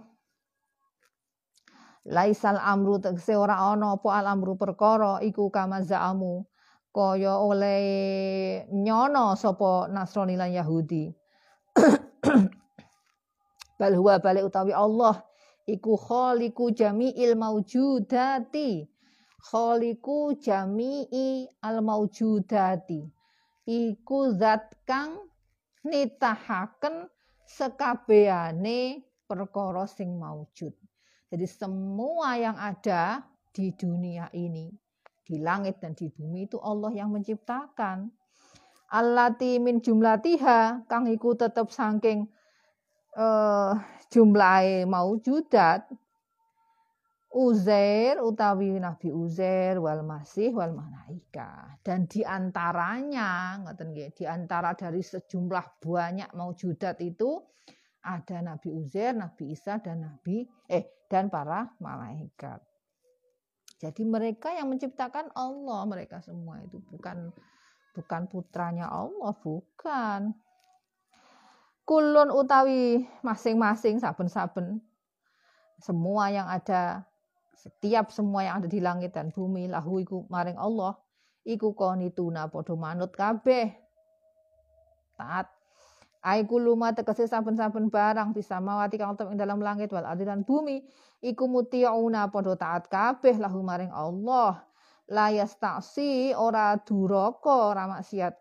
laisal 2.03 2.59
amru 2.59 2.99
tegese 2.99 3.39
ora 3.39 3.63
ana 3.63 3.95
apa 3.95 4.11
al 4.11 4.27
amru 4.27 4.59
perkara 4.59 5.23
iku 5.23 5.55
kama 5.55 5.87
zaamu 5.87 6.43
kaya 6.93 7.41
oleh 7.41 7.83
nyono 8.69 9.33
sapa 9.35 9.89
Nasrani 9.89 10.37
lan 10.37 10.53
Yahudi. 10.53 11.09
Bal 13.81 13.97
huwa 13.97 14.21
balik 14.21 14.47
utawi 14.47 14.77
Allah 14.77 15.25
iku 15.67 15.97
khaliqu 15.97 16.71
jami'il 16.77 17.35
maujudati 17.35 18.87
khaliqu 19.43 20.39
jami'i 20.39 21.49
al 21.65 21.83
maujudati 21.83 23.03
iku 23.67 24.19
zat 24.39 24.71
kang 24.87 25.19
nitahaken 25.83 27.11
sekabehane 27.47 29.03
perkara 29.27 29.87
sing 29.87 30.19
maujud 30.19 30.75
jadi 31.31 31.47
semua 31.47 32.39
yang 32.39 32.59
ada 32.59 33.23
di 33.51 33.71
dunia 33.75 34.31
ini 34.35 34.71
di 35.23 35.39
langit 35.39 35.79
dan 35.79 35.95
di 35.95 36.11
bumi 36.11 36.51
itu 36.51 36.59
Allah 36.59 36.93
yang 36.93 37.11
menciptakan. 37.15 38.11
Allati 38.93 39.57
min 39.57 39.81
jumlatiha 39.81 40.85
kang 40.85 41.09
iku 41.09 41.33
tetep 41.33 41.73
saking 41.73 42.29
uh, 43.17 43.73
jumlahe 44.13 44.85
maujudat. 44.85 45.89
Uzair 47.33 48.21
utawi 48.21 48.77
Nabi 48.77 49.09
Uzair 49.09 49.81
wal 49.81 50.05
Masih 50.05 50.53
wal 50.53 50.77
Malaika 50.77 51.81
dan 51.81 52.05
di 52.05 52.21
antaranya 52.21 53.57
ngoten 53.57 53.97
nggih 53.97 54.13
di 54.13 54.29
antara 54.29 54.77
dari 54.77 55.01
sejumlah 55.01 55.81
banyak 55.81 56.29
maujudat 56.37 57.01
itu 57.01 57.41
ada 58.05 58.45
Nabi 58.45 58.69
Uzair, 58.77 59.17
Nabi 59.17 59.55
Isa 59.57 59.81
dan 59.81 60.05
Nabi 60.05 60.45
eh 60.69 61.07
dan 61.09 61.33
para 61.33 61.73
malaikat. 61.81 62.72
Jadi 63.83 64.07
mereka 64.07 64.55
yang 64.55 64.71
menciptakan 64.71 65.35
Allah 65.35 65.83
mereka 65.91 66.23
semua 66.23 66.63
itu 66.63 66.79
bukan 66.87 67.35
bukan 67.99 68.23
putranya 68.31 68.87
Allah 68.87 69.35
bukan. 69.43 70.31
Kulun 71.83 72.31
utawi 72.31 73.03
masing-masing 73.27 73.99
saben-saben. 73.99 74.79
Semua 75.83 76.31
yang 76.31 76.47
ada 76.47 77.03
setiap 77.59 78.15
semua 78.15 78.47
yang 78.47 78.63
ada 78.63 78.71
di 78.71 78.79
langit 78.79 79.19
dan 79.19 79.35
bumi 79.35 79.67
lahu 79.67 79.99
iku 79.99 80.31
maring 80.31 80.59
Allah 80.63 80.95
iku 81.43 81.75
konituna 81.75 82.47
padha 82.47 82.79
manut 82.79 83.11
kabeh. 83.11 83.75
Taat 85.19 85.51
ai 86.23 86.47
kuluma 86.47 86.95
tegese 86.95 87.27
saben-saben 87.27 87.91
barang 87.91 88.31
bisa 88.31 88.63
mawati 88.63 88.95
kang 88.95 89.19
ing 89.19 89.39
dalam 89.39 89.59
langit 89.59 89.91
wal 89.91 90.07
ardi 90.07 90.23
dan 90.23 90.47
bumi. 90.47 90.87
Iku 91.23 91.51
mutiuna 91.51 92.31
padha 92.31 92.55
taat 92.55 92.87
kabeh 92.87 93.43
lahu 93.43 93.63
maring 93.63 93.91
Allah. 93.91 94.63
La 95.11 95.35
yastasi 95.35 96.31
ora 96.35 96.79
duraka 96.79 97.75
ora 97.75 97.91
maksiat. 97.91 98.35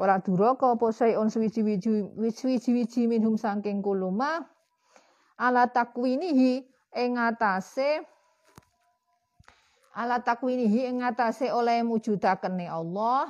Ora 0.00 0.16
duraka 0.24 0.72
apa 0.72 0.88
sayun 0.88 1.28
suwiji-wiji 1.28 2.16
wiji-wiji 2.16 3.04
minhum 3.04 3.36
saking 3.36 3.84
kuluma. 3.84 4.48
Ala 5.36 5.68
takwinihi 5.68 6.64
ing 6.96 7.12
atase 7.20 8.02
ala 9.92 10.24
takwinihi 10.24 10.88
ing 10.88 11.04
atase 11.04 11.52
oleh 11.52 11.84
mujudakene 11.84 12.72
Allah. 12.72 13.28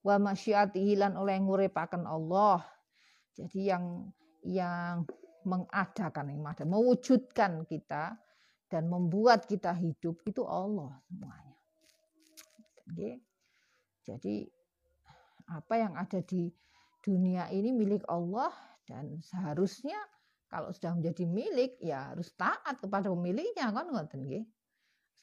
Wa 0.00 0.16
masyiatihi 0.16 0.96
lan 0.96 1.20
oleh 1.20 1.36
nguripaken 1.36 2.08
Allah 2.08 2.75
jadi 3.36 3.76
yang 3.76 3.84
yang 4.46 5.04
mengadakan 5.44 6.32
yang 6.32 6.42
ada 6.48 6.64
mewujudkan 6.64 7.68
kita 7.68 8.16
dan 8.66 8.90
membuat 8.90 9.46
kita 9.46 9.70
hidup 9.76 10.18
itu 10.26 10.42
Allah 10.42 10.96
semuanya. 11.06 11.56
Jadi 14.06 14.46
apa 15.46 15.74
yang 15.78 15.94
ada 15.94 16.18
di 16.22 16.50
dunia 17.04 17.46
ini 17.54 17.70
milik 17.70 18.02
Allah 18.10 18.50
dan 18.86 19.22
seharusnya 19.22 19.98
kalau 20.50 20.70
sudah 20.74 20.94
menjadi 20.98 21.24
milik 21.26 21.78
ya 21.82 22.14
harus 22.14 22.34
taat 22.34 22.78
kepada 22.82 23.10
pemiliknya 23.10 23.70
kan 23.70 23.86
ngoten 23.90 24.26
nggih. 24.26 24.46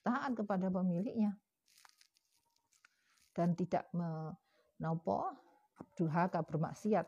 Taat 0.03 0.35
kepada 0.35 0.67
pemiliknya. 0.71 1.35
dan 3.33 3.57
tidak 3.57 3.89
menopo 3.97 5.33
durhaka 5.97 6.45
bermaksiat 6.45 7.05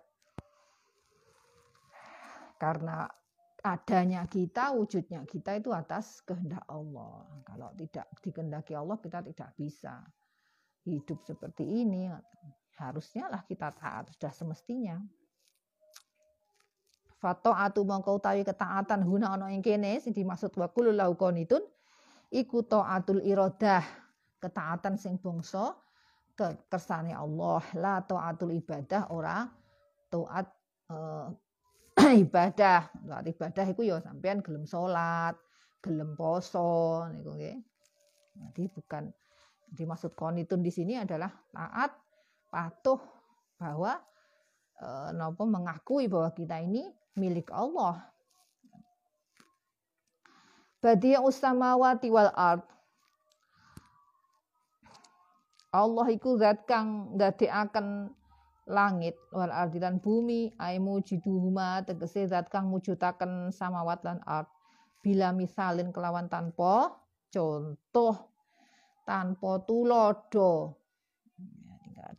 karena 2.56 3.10
adanya 3.65 4.30
kita, 4.30 4.78
wujudnya 4.78 5.26
kita 5.26 5.58
itu 5.58 5.74
atas 5.74 6.22
kehendak 6.22 6.62
Allah. 6.70 7.26
Kalau 7.50 7.70
tidak 7.74 8.06
dikehendaki 8.22 8.78
Allah, 8.78 9.02
kita 9.02 9.26
tidak 9.26 9.50
bisa 9.58 10.06
hidup 10.86 11.26
seperti 11.26 11.65
ini. 11.65 12.13
Harusnya 12.78 13.26
lah 13.32 13.41
kita 13.41 13.74
taat, 13.74 14.13
sudah 14.13 14.32
semestinya. 14.32 14.98
atu 17.26 17.82
mongko 17.82 18.22
utawi 18.22 18.46
ketaatan 18.46 19.02
huna 19.02 19.34
ana 19.34 19.50
ing 19.50 19.65
kene 19.65 19.98
sing 19.98 20.13
dimaksud 20.13 20.54
wa 20.62 20.70
kullu 20.70 20.94
lahu 20.94 21.18
qanitun 21.18 21.65
iku 22.30 22.62
taatul 22.62 23.18
iradah 23.26 23.82
ketaatan 24.38 24.94
sing 24.94 25.18
bangsa 25.18 25.74
kersane 26.70 27.18
Allah 27.18 27.65
la 27.74 27.98
taatul 28.06 28.54
ibadah 28.54 29.10
ora 29.10 29.50
taat 30.13 30.54
uh, 30.94 31.34
ibadah. 32.26 32.89
Taat 32.91 33.26
ibadah 33.26 33.65
itu 33.65 33.82
ya 33.88 33.98
sampean 34.02 34.41
gelem 34.46 34.65
salat, 34.70 35.34
gelem 35.82 36.13
poso 36.13 37.06
niku 37.10 37.34
nggih. 37.34 37.58
Jadi 38.36 38.63
bukan 38.70 39.04
dimaksud 39.72 40.13
konitun 40.13 40.62
di 40.62 40.72
sini 40.72 41.00
adalah 41.00 41.32
taat, 41.50 41.91
patuh 42.52 43.00
bahwa 43.56 43.98
e, 44.76 44.88
nopo 45.15 45.48
mengakui 45.48 46.12
bahwa 46.12 46.30
kita 46.36 46.60
ini 46.60 46.84
milik 47.15 47.50
Allah. 47.50 48.04
Badi 50.84 51.18
usamawati 51.18 52.08
wal 52.13 52.32
ard. 52.36 52.63
Allah 55.76 56.08
iku 56.08 56.39
zat 56.39 56.63
kang 56.63 57.20
akan 57.20 58.15
langit 58.65 59.15
wal 59.30 59.54
ardi 59.54 59.78
lan 59.78 60.01
bumi. 60.01 60.54
Ai 60.58 60.82
mujiduhuma 60.82 61.86
tegese 61.86 62.25
zat 62.30 62.49
kang 62.49 62.69
mujudaken 62.69 63.54
samawat 63.54 64.01
lan 64.06 64.19
ard. 64.25 64.49
Bila 65.06 65.30
misalin 65.34 65.93
kelawan 65.93 66.25
tanpa 66.25 66.97
contoh 67.30 68.34
tanpa 69.06 69.62
tulodo. 69.69 70.82
Ya, 71.93 72.10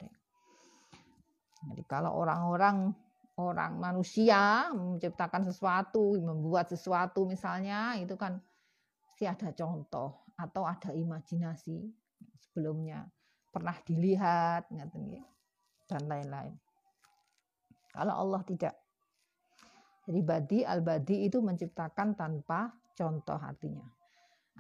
jadi 1.66 1.82
kalau 1.90 2.14
orang-orang 2.14 2.94
orang 3.36 3.76
manusia 3.76 4.70
menciptakan 4.72 5.44
sesuatu 5.44 6.16
membuat 6.16 6.72
sesuatu 6.72 7.28
misalnya 7.28 7.98
itu 8.00 8.16
kan 8.16 8.40
si 9.18 9.28
ada 9.28 9.52
contoh 9.52 10.24
atau 10.38 10.62
ada 10.64 10.94
imajinasi 10.94 11.90
sebelumnya. 12.38 13.04
Pernah 13.50 13.76
dilihat 13.82 14.68
ngerti 14.70 15.35
dan 15.86 16.04
lain-lain. 16.10 16.54
Kalau 17.94 18.14
Allah 18.26 18.42
tidak. 18.44 18.74
Jadi 20.06 20.20
badi 20.22 20.58
al-badi 20.62 21.26
itu 21.26 21.42
menciptakan 21.42 22.14
tanpa 22.14 22.70
contoh 22.94 23.40
artinya. 23.40 23.82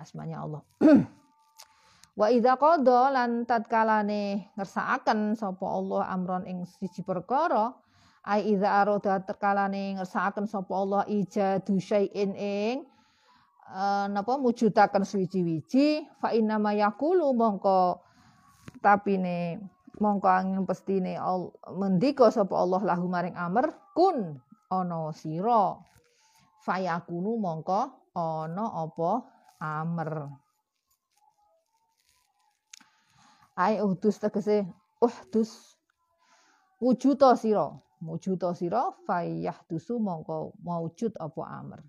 Asmanya 0.00 0.42
Allah. 0.42 0.62
Wa 2.18 2.32
idza 2.32 2.56
qada 2.56 3.12
lan 3.12 3.44
tatkalane 3.44 4.56
ngersakaken 4.56 5.36
sapa 5.36 5.66
Allah 5.68 6.08
amron 6.08 6.48
ing 6.48 6.64
siji 6.64 7.04
perkara 7.04 7.76
ai 8.24 8.56
idza 8.56 8.72
arada 8.72 9.20
tatkalane 9.20 10.00
ngersakaken 10.00 10.48
sapa 10.48 10.72
Allah 10.72 11.04
ijadu 11.04 11.76
syai'in 11.76 12.32
ing 12.32 12.88
uh, 13.68 14.08
napa 14.08 14.40
mujudaken 14.40 15.04
suwiji-wiji 15.04 16.08
fa 16.16 16.32
inna 16.32 16.56
ma 16.56 16.72
yaqulu 16.72 17.36
mongko 17.36 18.00
tapine 18.80 19.60
mongko 20.00 20.28
angin 20.28 20.62
pestine 20.68 21.16
mendika 21.72 22.28
sapa 22.28 22.54
Allah 22.56 22.82
lahu 22.84 23.08
maring 23.08 23.36
amr 23.36 23.72
kun 23.96 24.40
ana 24.70 25.12
sira? 25.16 25.80
Fayakunu 26.66 27.38
mongko 27.38 28.12
ana 28.16 28.64
apa? 28.84 29.10
Amr. 29.56 30.10
Ai 33.56 33.80
uhdus 33.80 34.20
tegese 34.20 34.68
uhdus 35.00 35.78
wujuta 36.82 37.32
sira. 37.38 37.72
Wujuta 38.04 38.52
sira 38.52 38.92
fayahdusu 39.08 39.96
mongko 39.96 40.52
maujud 40.60 41.16
apa 41.16 41.42
amr. 41.48 41.80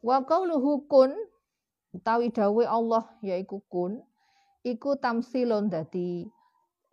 Wa 0.00 0.24
qauluhu 0.24 0.88
kun 0.88 1.12
utawi 1.92 2.32
dawe 2.32 2.64
Allah 2.64 3.04
yaiku 3.20 3.60
kun 3.68 4.00
iku 4.64 4.96
tamsilon 4.96 5.68
dadi 5.68 6.24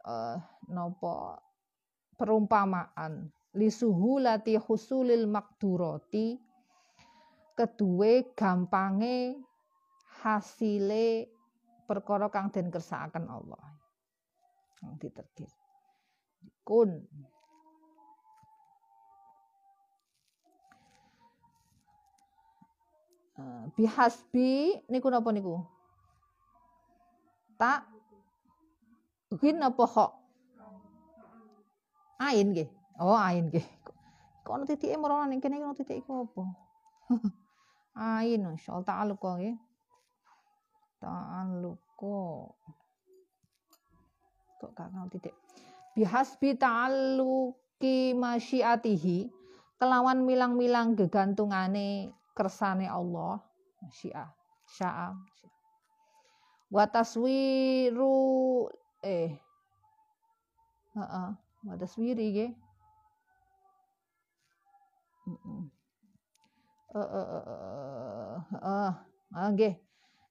uh, 0.04 0.38
nopo 0.68 1.40
perumpamaan. 2.20 3.32
Lisuhulati 3.52 4.56
husulil 4.56 5.28
makduroti 5.28 6.40
kedue 7.52 8.32
gampange 8.32 9.44
hasile 10.24 11.28
perkara 11.84 12.32
kang 12.32 12.48
den 12.48 12.72
kersakaken 12.72 13.28
Allah. 13.28 13.64
Kang 14.80 14.96
diterkir 14.96 15.52
kun. 16.64 17.04
Uh, 23.36 23.68
bihasbi 23.76 24.80
niku 24.88 25.12
napa 25.12 25.36
niku 25.36 25.60
ta 27.62 27.86
gin 29.38 29.62
apa 29.62 29.86
kok? 29.86 30.12
Ain 32.18 32.58
nggih. 32.58 32.70
Oh 32.98 33.14
ain 33.14 33.54
nggih. 33.54 33.62
Kok 34.42 34.54
ana 34.58 34.66
titike 34.66 34.98
merono 34.98 35.30
ning 35.30 35.38
kene 35.38 35.62
ana 35.62 35.78
titik 35.78 36.02
iku 36.02 36.26
apa? 36.26 36.44
Ain 38.18 38.50
insyaallah 38.50 38.82
ta'alluq 38.82 39.22
nggih. 39.22 39.56
Ta'alluq 41.06 41.82
kok. 41.94 42.58
Gak 44.62 44.90
ngerti 44.94 45.18
titik? 45.22 45.36
Bihasbi 45.94 46.58
ta'alluqi 46.58 48.18
masyiatihi. 48.18 49.30
Kelawan 49.78 50.26
milang-milang 50.26 50.98
gegantungane 50.98 52.10
kersane 52.34 52.90
Allah. 52.90 53.42
Masyiah. 53.82 54.30
Sya'a 54.66 55.14
wa 56.72 56.88
taswiru 56.88 58.72
eh 59.04 59.36
heeh 60.96 61.30
wa 61.68 61.76
taswiri 61.76 62.28
ge 62.36 62.48
heeh 69.32 69.32
nggih. 69.32 69.76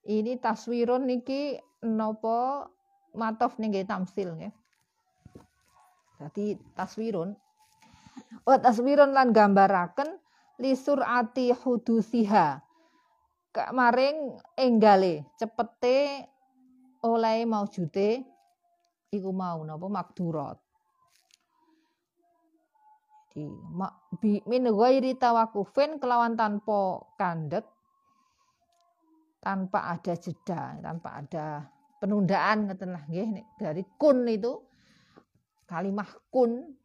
Ini 0.01 0.41
taswirun 0.41 1.05
niki 1.05 1.61
napa 1.85 2.69
matof 3.13 3.61
niki 3.61 3.85
tamsil 3.85 4.33
nggih. 4.33 4.53
Dadi 6.17 6.57
taswirun. 6.77 7.37
Wa 8.45 8.57
taswirun 8.57 9.13
lan 9.13 9.33
gambaraken 9.33 10.09
lisur 10.61 11.01
ati 11.01 11.53
hudusiha 11.53 12.61
maring 13.51 14.39
enggale 14.55 15.27
cepete 15.35 16.27
oleh 17.03 17.43
maujute 17.43 18.23
iku 19.11 19.29
mau 19.35 19.59
napa? 19.67 19.87
Makdurat 19.91 20.57
di 23.31 23.47
bi 24.19 24.43
min 24.43 24.67
ghairi 24.67 25.15
tawakufin 25.15 26.03
kelawan 26.03 26.35
tanpa 26.35 26.99
kandek 27.15 27.63
tanpa 29.39 29.95
ada 29.95 30.13
jeda 30.19 30.75
tanpa 30.83 31.09
ada 31.23 31.63
penundaan 32.03 32.67
ngeten 32.67 32.91
lah 32.91 33.03
nggih 33.07 33.55
dari 33.55 33.87
kun 33.95 34.27
itu 34.27 34.59
kalimah 35.63 36.11
kun 36.27 36.75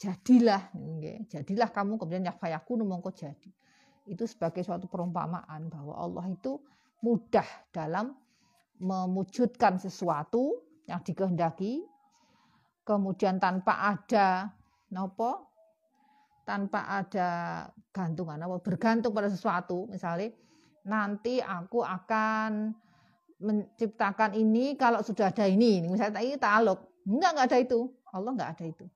jadilah 0.00 0.72
nggih 0.72 1.28
jadilah 1.28 1.68
kamu 1.68 2.00
kemudian 2.00 2.24
yakfayakunu 2.24 2.88
mongko 2.88 3.12
jadi 3.12 3.50
itu 4.06 4.26
sebagai 4.26 4.66
suatu 4.66 4.90
perumpamaan 4.90 5.70
bahwa 5.70 5.94
Allah 5.94 6.24
itu 6.30 6.58
mudah 7.02 7.46
dalam 7.70 8.14
memujudkan 8.82 9.78
sesuatu 9.78 10.58
yang 10.90 11.02
dikehendaki 11.02 11.86
kemudian 12.82 13.38
tanpa 13.38 13.94
ada 13.94 14.50
nopo 14.90 15.46
tanpa 16.42 16.90
ada 16.90 17.28
gantungan 17.94 18.42
apa 18.42 18.58
bergantung 18.58 19.14
pada 19.14 19.30
sesuatu 19.30 19.86
misalnya 19.86 20.34
nanti 20.82 21.38
aku 21.38 21.86
akan 21.86 22.74
menciptakan 23.42 24.38
ini 24.38 24.78
kalau 24.78 25.02
sudah 25.02 25.34
ada 25.34 25.50
ini. 25.50 25.82
Misalnya 25.82 26.22
ini 26.22 26.38
taluk 26.38 26.78
enggak 27.02 27.30
enggak 27.34 27.46
ada 27.50 27.58
itu. 27.58 27.80
Allah 28.14 28.30
enggak 28.38 28.50
ada 28.56 28.64
itu. 28.70 28.86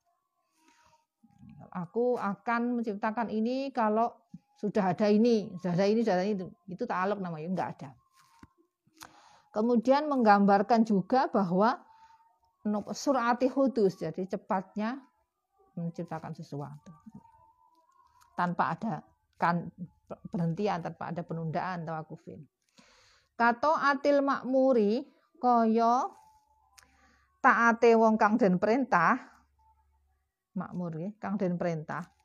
Aku 1.75 2.17
akan 2.17 2.81
menciptakan 2.81 3.29
ini 3.29 3.69
kalau 3.75 4.15
sudah 4.57 4.97
ada 4.97 5.07
ini, 5.13 5.53
sudah 5.61 5.73
ada 5.77 5.85
ini, 5.85 6.01
sudah 6.01 6.17
ada 6.17 6.27
itu. 6.27 6.47
Itu 6.69 6.89
ta'aluk 6.89 7.21
namanya, 7.21 7.49
enggak 7.53 7.69
ada. 7.77 7.91
Kemudian 9.53 10.09
menggambarkan 10.09 10.85
juga 10.85 11.29
bahwa 11.29 11.81
surati 12.93 13.49
hudus, 13.53 14.01
jadi 14.01 14.27
cepatnya 14.27 15.01
menciptakan 15.77 16.33
sesuatu. 16.37 16.93
Tanpa 18.37 18.77
ada 18.77 19.01
kan 19.37 19.69
berhentian, 20.33 20.81
tanpa 20.81 21.13
ada 21.13 21.25
penundaan 21.25 21.85
tawakufin. 21.85 22.45
Kato 23.37 23.77
atil 23.77 24.25
makmuri 24.25 25.05
kaya 25.37 26.09
taate 27.45 27.93
wong 27.93 28.17
kang 28.17 28.41
den 28.41 28.57
perintah 28.57 29.21
makmur 30.57 30.97
ya, 30.97 31.13
kang 31.21 31.37
den 31.37 31.61
perintah 31.61 32.16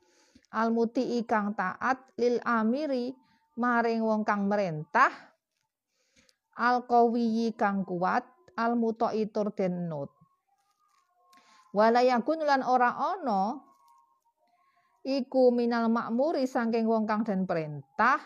al 0.52 0.68
muti 0.68 1.24
kang 1.24 1.56
taat 1.56 2.12
lil 2.20 2.36
amiri 2.44 3.16
maring 3.56 4.04
wong 4.04 4.22
kang 4.24 4.48
merintah 4.48 5.08
al 6.60 6.84
qawiyi 6.84 7.56
kang 7.56 7.88
kuat 7.88 8.24
al 8.56 8.76
mutai 8.76 9.24
tur 9.32 9.48
den 9.56 9.88
nut. 9.88 10.12
Wala 11.72 12.04
yakun 12.04 12.44
lan 12.44 12.60
ora 12.60 12.92
ana 12.92 13.56
iku 15.08 15.48
minal 15.48 15.88
makmuri 15.88 16.44
saking 16.44 16.84
wong 16.84 17.08
kang 17.08 17.24
den 17.24 17.48
perintah. 17.48 18.20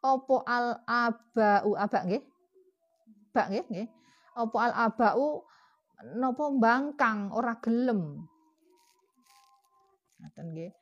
Opo 0.00 0.42
al 0.48 0.82
abau 0.88 1.76
aba 1.76 1.98
nggih? 2.08 2.24
Bak 3.30 3.46
nggih 3.54 3.66
nggih. 3.70 3.88
Opo 4.34 4.56
al 4.58 4.74
abau 4.74 5.46
napa 6.18 6.44
bangkang 6.58 7.30
ora 7.30 7.54
gelem. 7.62 8.26
Ngoten 10.18 10.46
nggih 10.56 10.72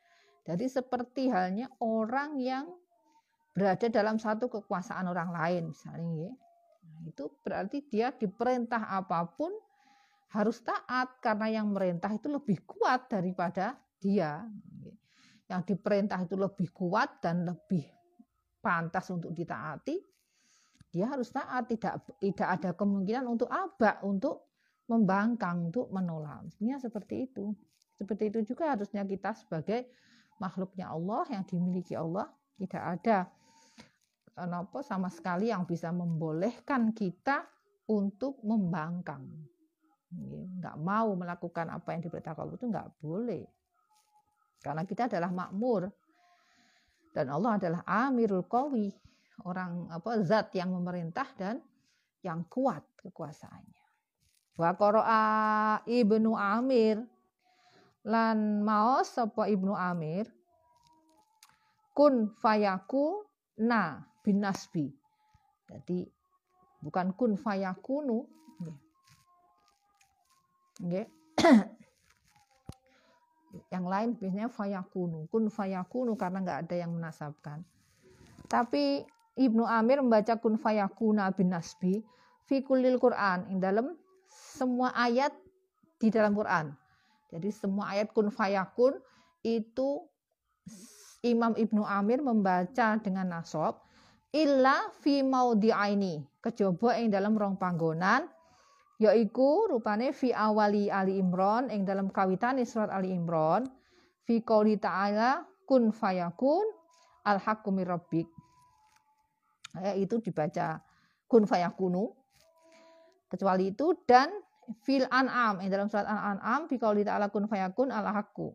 jadi 0.49 0.65
seperti 0.65 1.29
halnya 1.29 1.69
orang 1.77 2.41
yang 2.41 2.65
berada 3.53 3.85
dalam 3.91 4.17
satu 4.17 4.49
kekuasaan 4.49 5.05
orang 5.05 5.29
lain 5.29 5.69
misalnya 5.69 6.05
nggih 6.09 6.33
Nah, 6.99 7.07
itu 7.07 7.31
berarti 7.45 7.79
dia 7.87 8.11
diperintah 8.11 8.91
apa 8.91 9.23
pun 9.29 9.53
harus 10.35 10.61
taat 10.61 11.17
karena 11.23 11.61
yang 11.61 11.73
merintah 11.73 12.11
itu 12.13 12.29
lebih 12.29 12.61
kuat 12.65 13.09
daripada 13.09 13.77
dia. 13.97 14.45
Yang 15.49 15.73
diperintah 15.73 16.19
itu 16.27 16.35
lebih 16.37 16.69
kuat 16.69 17.23
dan 17.23 17.47
lebih 17.47 17.87
pantas 18.61 19.09
untuk 19.09 19.33
ditaati. 19.33 19.97
Dia 20.89 21.09
harus 21.09 21.29
taat, 21.33 21.69
tidak 21.69 22.05
tidak 22.21 22.47
ada 22.59 22.69
kemungkinan 22.73 23.25
untuk 23.25 23.49
abak, 23.49 24.01
untuk 24.05 24.49
membangkang, 24.89 25.69
untuk 25.69 25.89
menolak. 25.89 26.49
Sebenarnya 26.53 26.81
seperti 26.81 27.29
itu. 27.29 27.53
Seperti 27.97 28.33
itu 28.33 28.53
juga 28.53 28.73
harusnya 28.73 29.05
kita 29.05 29.33
sebagai 29.37 29.89
makhluknya 30.39 30.89
Allah 30.89 31.27
yang 31.29 31.43
dimiliki 31.45 31.93
Allah 31.93 32.31
tidak 32.59 32.83
ada 32.99 33.17
apa 34.39 34.79
sama 34.87 35.11
sekali 35.11 35.51
yang 35.51 35.67
bisa 35.67 35.91
membolehkan 35.91 36.95
kita 36.95 37.43
untuk 37.91 38.39
membangkang. 38.39 39.27
Nggak 40.59 40.77
mau 40.79 41.11
melakukan 41.19 41.67
apa 41.67 41.91
yang 41.91 42.01
diperintahkan 42.07 42.41
Allah 42.47 42.55
itu 42.55 42.67
nggak 42.71 42.89
boleh. 43.03 43.43
Karena 44.63 44.83
kita 44.87 45.11
adalah 45.11 45.31
makmur. 45.31 45.91
Dan 47.11 47.27
Allah 47.35 47.59
adalah 47.59 47.81
amirul 48.07 48.47
qawi. 48.47 48.95
Orang 49.43 49.91
apa 49.91 50.19
zat 50.23 50.55
yang 50.55 50.71
memerintah 50.71 51.27
dan 51.35 51.59
yang 52.23 52.43
kuat 52.47 52.83
kekuasaannya. 52.99 53.83
Wa 54.59 54.75
qara'a 54.75 55.23
Ibnu 55.87 56.35
Amir 56.35 56.99
lan 58.07 58.63
maos 58.63 59.11
sapa 59.11 59.49
Ibnu 59.51 59.75
Amir 59.75 60.29
kun 61.97 62.31
fayaku 62.39 63.27
na 63.59 64.07
bin 64.23 64.39
nasbi. 64.39 64.87
Jadi 65.67 66.07
bukan 66.79 67.11
kun 67.11 67.35
fayakunu. 67.35 68.23
Nggih. 70.79 71.07
yang 73.73 73.85
lain 73.89 74.13
biasanya 74.15 74.47
fayakunu, 74.47 75.25
kun 75.33 75.49
fayakunu 75.49 76.13
karena 76.15 76.39
nggak 76.45 76.59
ada 76.67 76.75
yang 76.77 76.91
menasabkan. 76.93 77.65
Tapi 78.47 79.03
Ibnu 79.39 79.63
Amir 79.67 79.99
membaca 79.99 80.39
kun 80.39 80.55
fayakuna 80.55 81.31
bin 81.35 81.51
nasbi 81.51 82.01
fi 82.47 82.63
kulil 82.65 82.97
Quran 82.97 83.45
yang 83.51 83.59
dalam 83.59 83.85
semua 84.29 84.93
ayat 84.95 85.35
di 85.99 86.09
dalam 86.09 86.33
Quran. 86.33 86.73
Jadi 87.29 87.49
semua 87.53 87.93
ayat 87.93 88.09
kun 88.09 88.33
fayakun 88.33 88.97
itu 89.45 90.05
Imam 91.21 91.53
Ibnu 91.53 91.85
Amir 91.85 92.23
membaca 92.23 92.97
dengan 92.97 93.29
nasab 93.29 93.79
illa 94.33 94.89
fi 95.01 95.25
maudhi'aini 95.25 96.21
kejaba 96.41 96.97
ing 97.01 97.09
dalam 97.09 97.33
rong 97.33 97.57
panggonan 97.57 98.29
yaiku 99.01 99.69
rupane 99.71 100.11
fi 100.11 100.35
awali 100.35 100.91
Ali 100.91 101.17
Imran 101.17 101.71
ing 101.71 101.87
dalam 101.87 102.11
kawitan 102.11 102.61
surat 102.67 102.91
Ali 102.91 103.15
Imran 103.15 103.65
fi 104.27 104.43
qouli 104.43 104.77
ta'ala 104.77 105.41
kun 105.65 105.93
fayakun 105.93 106.65
al 107.25 107.37
rabbik. 107.39 108.27
Itu 109.95 110.17
dibaca 110.17 110.81
kun 111.29 111.45
fayakunu 111.45 112.09
kecuali 113.29 113.69
itu 113.69 113.93
dan 114.09 114.33
fil 114.85 115.05
an'am 115.09 115.61
dalam 115.65 115.89
surat 115.89 116.05
al-an'am 116.05 116.69
fi 116.69 116.75
qouli 116.77 117.05
ta'ala 117.05 117.29
kun 117.33 117.45
fayakun 117.49 117.89
al 117.89 118.05
haqqu 118.05 118.53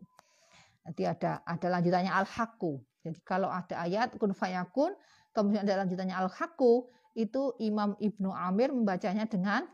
nanti 0.85 1.03
ada 1.03 1.43
ada 1.43 1.67
lanjutannya 1.69 2.11
al 2.11 2.27
haqqu 2.27 2.79
jadi 3.03 3.19
kalau 3.25 3.49
ada 3.51 3.83
ayat 3.85 4.15
kun 4.17 4.31
fayakun 4.31 4.95
Kemudian 5.35 5.67
ada 5.67 5.83
lanjutannya 5.83 6.15
al-haqqu 6.15 6.87
itu 7.19 7.51
Imam 7.59 7.99
Ibnu 7.99 8.31
Amir 8.31 8.71
membacanya 8.71 9.27
dengan 9.27 9.67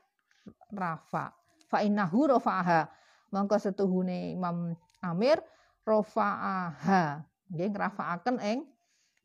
rafa. 0.73 1.37
Fa 1.69 1.85
innahu 1.85 2.33
rafa'aha. 2.33 2.89
Mongko 3.29 3.61
setuhune 3.61 4.33
Imam 4.33 4.73
Amir 5.05 5.37
rafa'aha. 5.85 7.21
Nggih 7.53 7.69
ngrafa'aken 7.77 8.41
ing 8.41 8.65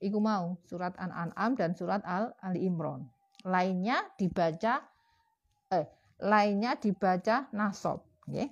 iku 0.04 0.20
mau 0.20 0.60
surat 0.68 0.92
An-An'am 1.00 1.56
dan 1.56 1.72
surat 1.72 2.04
Al-Ali 2.04 2.68
Imran. 2.68 3.08
Lainnya 3.48 4.04
dibaca 4.20 4.84
eh 5.72 5.88
lainnya 6.22 6.78
dibaca 6.80 7.48
nasab, 7.52 8.04
nggih. 8.28 8.48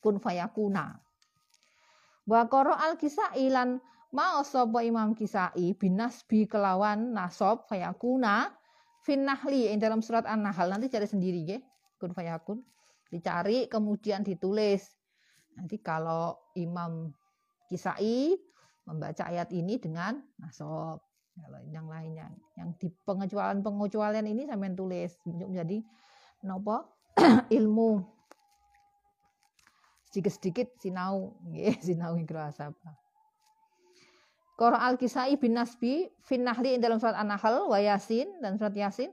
Kun 0.00 0.16
fayakuna. 0.18 0.96
Wa 2.24 2.46
qara 2.48 2.78
al-kisai 2.88 3.50
lan 3.52 3.82
Mau 4.10 4.42
sapa 4.42 4.82
Imam 4.82 5.14
Kisai 5.14 5.70
binasbi 5.78 6.50
kelawan 6.50 7.14
nasab 7.14 7.62
fayakuna 7.70 8.50
fin 9.06 9.22
nahli 9.22 9.70
yang 9.70 9.78
dalam 9.78 10.02
surat 10.02 10.26
An-Nahl. 10.26 10.66
Nanti 10.66 10.90
cari 10.90 11.06
sendiri 11.06 11.46
ya 11.46 11.58
kun 12.02 12.10
fayakun. 12.10 12.58
Dicari 13.06 13.70
kemudian 13.70 14.26
ditulis. 14.26 14.82
Nanti 15.54 15.78
kalau 15.78 16.34
Imam 16.58 17.14
Kisai 17.70 18.34
membaca 18.82 19.30
ayat 19.30 19.54
ini 19.54 19.78
dengan 19.78 20.18
nasab 20.42 21.06
kalau 21.38 21.60
yang 21.70 21.86
lainnya 21.86 22.26
yang 22.58 22.74
di 22.76 22.90
pengecualian 23.06 23.62
pengecualian 23.62 24.26
ini 24.26 24.48
sampai 24.50 24.74
tulis. 24.74 25.10
Menjadi 25.26 25.78
nopo 26.44 26.90
ilmu. 27.58 28.02
Sedikit-sedikit 30.10 30.74
sinau 30.82 31.38
nggih 31.46 31.78
sinau 31.86 32.18
apa 32.18 32.90
Qara 34.60 34.76
al-Kisai 34.92 35.40
bin 35.40 35.56
Nasbi 35.56 36.04
fin 36.20 36.44
Nahli 36.44 36.76
dalam 36.76 37.00
surat 37.00 37.16
An-Nahl 37.16 37.64
wa 37.64 37.80
Yasin 37.80 38.44
dan 38.44 38.60
surat 38.60 38.76
Yasin 38.76 39.08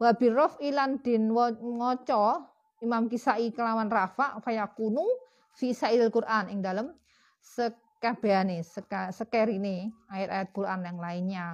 wa 0.00 0.16
birraf 0.16 0.56
ilan 0.64 0.96
din 1.04 1.28
ngoco 1.28 2.48
Imam 2.80 3.04
Kisai 3.12 3.52
kelawan 3.52 3.92
rafa 3.92 4.40
fayakunu 4.40 5.04
fi 5.52 5.76
sa'il 5.76 6.08
Quran 6.08 6.48
ing 6.48 6.64
dalam 6.64 6.96
sekabehane 8.00 8.64
sekerine 9.12 9.92
ayat-ayat 10.08 10.48
Quran 10.56 10.80
yang 10.88 10.96
lainnya. 10.96 11.46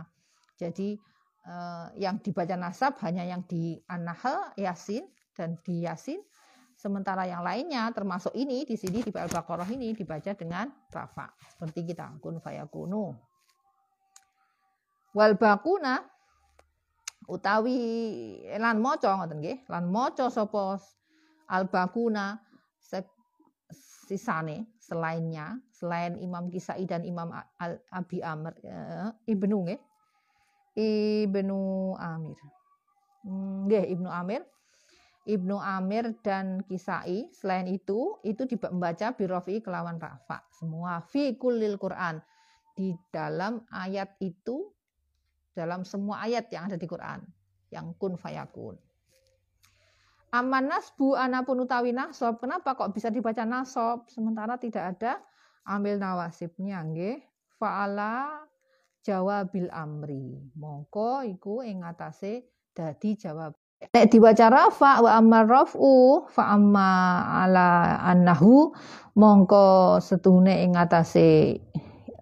Jadi 0.54 0.94
eh, 1.42 1.86
yang 1.98 2.22
dibaca 2.22 2.54
nasab 2.54 3.02
hanya 3.02 3.26
yang 3.26 3.42
di 3.50 3.82
An-Nahl, 3.90 4.54
Yasin 4.54 5.10
dan 5.34 5.58
di 5.66 5.82
Yasin 5.82 6.22
Sementara 6.76 7.24
yang 7.24 7.40
lainnya 7.40 7.88
termasuk 7.88 8.36
ini 8.36 8.68
di 8.68 8.76
sini 8.76 9.00
di 9.00 9.08
Al-Baqarah 9.08 9.64
ini 9.72 9.96
dibaca 9.96 10.36
dengan 10.36 10.68
rafa 10.92 11.32
seperti 11.48 11.88
kita 11.88 12.20
kun 12.20 12.36
fayakunu. 12.36 13.16
Wal 15.16 15.40
bakuna 15.40 16.04
utawi 17.32 17.80
lan 18.60 18.76
maca 18.84 19.16
ngoten 19.16 19.40
nggih, 19.40 19.58
lan 19.72 19.88
maca 19.88 20.28
sapa 20.28 20.76
al 21.48 21.64
bakuna 21.64 22.36
sisane 24.04 24.76
selainnya, 24.76 25.56
selain 25.76 26.16
Imam 26.16 26.48
Kisai 26.48 26.88
dan 26.88 27.04
Imam 27.04 27.28
Abi 27.92 28.24
Amr 28.24 28.56
eh, 28.64 29.12
Ibnu 29.28 29.56
nggih. 29.68 29.80
Ibnu 30.76 31.60
Amir. 32.00 32.38
Hmm, 33.24 33.68
nggih, 33.68 33.84
Ibnu 33.96 34.08
Amir 34.08 34.42
Ibnu 35.26 35.58
Amir 35.58 36.14
dan 36.22 36.62
Kisai 36.70 37.26
selain 37.34 37.66
itu 37.66 38.14
itu 38.22 38.46
dibaca 38.46 39.10
birofi 39.18 39.58
kelawan 39.58 39.98
rafa 39.98 40.46
semua 40.54 41.02
fi 41.02 41.34
kulil 41.34 41.74
Quran 41.82 42.22
di 42.78 42.94
dalam 43.10 43.66
ayat 43.74 44.14
itu 44.22 44.70
dalam 45.50 45.82
semua 45.82 46.22
ayat 46.22 46.46
yang 46.54 46.70
ada 46.70 46.78
di 46.78 46.86
Quran 46.86 47.26
yang 47.74 47.90
kun 47.98 48.14
fayakun. 48.14 48.78
Aman 50.30 50.70
nasbu 50.70 51.18
anapun 51.18 51.58
utawi 51.66 51.90
nasob. 51.90 52.38
Kenapa 52.38 52.78
kok 52.78 52.94
bisa 52.94 53.10
dibaca 53.10 53.42
nasob 53.42 54.06
sementara 54.06 54.54
tidak 54.62 54.94
ada 54.94 55.18
ambil 55.66 55.98
nawasibnya 55.98 56.86
nggih? 56.86 57.18
Fa'ala 57.58 58.46
jawabil 59.02 59.68
amri. 59.74 60.38
Mongko 60.54 61.26
iku 61.26 61.66
ing 61.66 61.82
atase 61.82 62.46
dadi 62.70 63.18
jawab. 63.18 63.54
Nek 63.92 64.08
diwaca 64.08 64.48
rafa 64.48 65.04
wa 65.04 65.10
amma 65.20 65.44
raf'u 65.44 66.24
fa 66.32 66.56
amma 66.56 66.88
ala 67.44 68.00
annahu 68.08 68.72
mongko 69.20 70.00
setuhune 70.00 70.64
ing 70.64 70.80
atase 70.80 71.60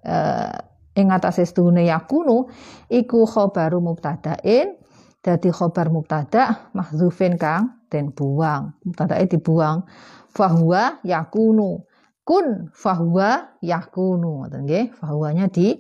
uh, 0.03 0.51
ing 0.99 1.15
atase 1.15 1.47
setuhune 1.47 1.87
yakunu 1.87 2.51
iku 2.91 3.23
khabaru 3.23 3.79
mubtada'in 3.79 4.75
dadi 5.23 5.49
khabar 5.55 5.95
mubtada 5.95 6.71
mahdzufin 6.75 7.39
kang 7.39 7.87
den 7.87 8.11
buang 8.11 8.75
mubtadae 8.83 9.25
dibuang 9.31 9.87
fahuwa 10.35 10.99
yakunu 11.07 11.87
kun 12.25 12.73
fahuwa 12.73 13.61
yakunu 13.61 14.45
ngoten 14.45 14.65
nggih 14.65 14.97
fahuwanya 14.97 15.53
di 15.53 15.77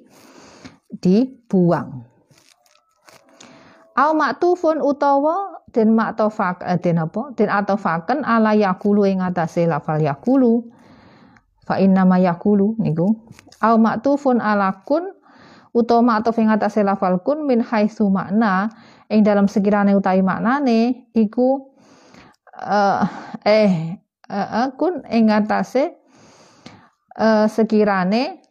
dibuang. 1.00 2.04
Au 3.94 4.10
maktufun 4.12 4.82
utawa 4.82 5.64
den 5.72 5.96
maktofak 5.96 6.62
eh, 6.66 6.78
den 6.78 7.00
apa? 7.00 7.32
Den 7.34 7.50
atofaken 7.50 8.22
ala 8.22 8.52
yakulu 8.54 9.08
ing 9.08 9.24
atase 9.24 9.66
lafal 9.66 10.02
yakulu. 10.02 10.66
Fa 11.64 11.80
inna 11.80 12.04
ma 12.04 12.20
yakulu 12.20 12.76
niku. 12.76 13.08
Au 13.64 13.80
maktufun 13.80 14.42
ala 14.42 14.84
kun 14.84 15.08
utawa 15.74 16.02
maktuf 16.02 16.38
ing 16.38 16.52
atase 16.52 16.84
lafal 16.86 17.18
kun 17.24 17.46
min 17.48 17.58
haitsu 17.64 18.06
makna 18.12 18.70
ing 19.10 19.26
dalam 19.26 19.50
sekirane 19.50 19.94
utawi 19.98 20.22
maknane 20.22 21.10
iku 21.14 21.74
uh, 22.62 23.02
eh 23.42 23.98
uh, 24.30 24.70
kun 24.78 25.02
ing 25.10 25.34
atase 25.34 26.03
uh, 27.18 27.46
sekirane 27.50 28.44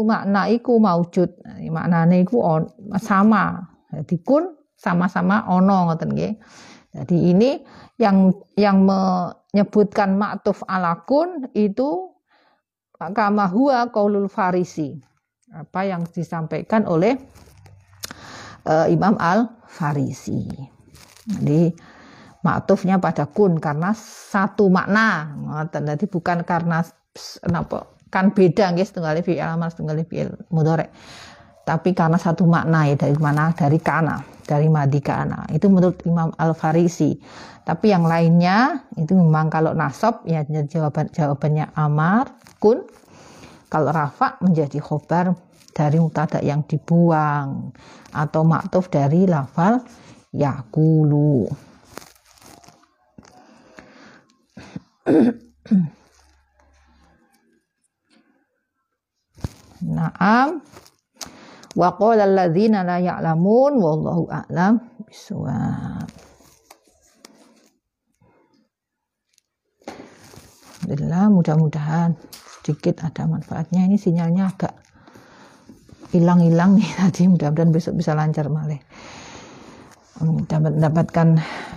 makna 0.00 0.48
iku 0.48 0.80
maujud 0.80 1.28
maknane 1.68 2.24
iku 2.24 2.40
on, 2.40 2.62
sama 2.96 3.68
jadi 3.92 4.16
kun 4.24 4.56
sama-sama 4.72 5.44
ono 5.44 5.92
ngoten 5.92 6.16
nggih 6.16 6.34
jadi 6.96 7.16
ini 7.36 7.50
yang 8.00 8.32
yang 8.56 8.88
menyebutkan 8.88 10.16
maktuf 10.16 10.64
ala 10.64 11.04
kun 11.04 11.52
itu 11.52 12.16
kama 12.96 13.44
huwa 13.52 13.92
qaulul 13.92 14.32
farisi 14.32 14.96
apa 15.52 15.84
yang 15.84 16.08
disampaikan 16.08 16.86
oleh 16.86 17.18
uh, 18.66 18.86
Imam 18.86 19.18
Al-Farisi. 19.18 20.46
Jadi 21.26 21.74
maktufnya 22.46 23.02
pada 23.02 23.26
kun 23.26 23.58
karena 23.58 23.90
satu 23.94 24.70
makna. 24.70 25.34
Jadi 25.70 26.06
bukan 26.06 26.46
karena 26.46 26.86
kenapa 27.42 27.99
kan 28.10 28.34
beda 28.34 28.74
nggih 28.74 28.84
setunggal 28.84 29.22
fi'il 29.22 29.40
amal 29.40 29.70
setunggal 29.70 30.02
fi'il 30.04 30.34
mudhari. 30.50 30.90
Tapi 31.62 31.94
karena 31.94 32.18
satu 32.18 32.50
makna 32.50 32.90
ya 32.90 32.98
dari 32.98 33.14
mana? 33.14 33.54
Dari 33.54 33.78
kana, 33.78 34.18
dari 34.42 34.66
madi 34.66 34.98
kana. 34.98 35.46
Itu 35.54 35.70
menurut 35.70 36.02
Imam 36.02 36.34
Al-Farisi. 36.34 37.14
Tapi 37.62 37.94
yang 37.94 38.10
lainnya 38.10 38.90
itu 38.98 39.14
memang 39.14 39.46
kalau 39.46 39.70
nasab 39.70 40.26
ya 40.26 40.42
jawaban 40.42 41.06
jawabannya 41.14 41.70
amar 41.78 42.34
kun. 42.58 42.82
Kalau 43.70 43.94
rafa 43.94 44.34
menjadi 44.42 44.82
khobar 44.82 45.30
dari 45.70 46.02
mutada 46.02 46.42
yang 46.42 46.66
dibuang 46.66 47.70
atau 48.10 48.42
maktuf 48.42 48.90
dari 48.90 49.30
lafal 49.30 49.78
yakulu. 50.34 51.46
Naam. 59.84 60.60
Wa 61.70 61.94
qala 61.94 62.26
alladzina 62.26 62.82
la 62.82 62.98
ya'lamun 62.98 63.72
wallahu 63.78 64.26
a'lam 64.26 64.82
bisawab. 65.06 66.08
Alhamdulillah 70.80 71.30
mudah-mudahan 71.30 72.10
sedikit 72.60 73.06
ada 73.06 73.22
manfaatnya 73.30 73.86
ini 73.86 73.94
sinyalnya 73.94 74.50
agak 74.50 74.74
hilang-hilang 76.10 76.74
nih 76.74 76.90
tadi 76.98 77.30
mudah-mudahan 77.30 77.70
besok 77.70 78.02
bisa 78.02 78.18
lancar 78.18 78.50
malah 78.50 78.82
dapat 80.50 80.76
mendapatkan 80.76 81.28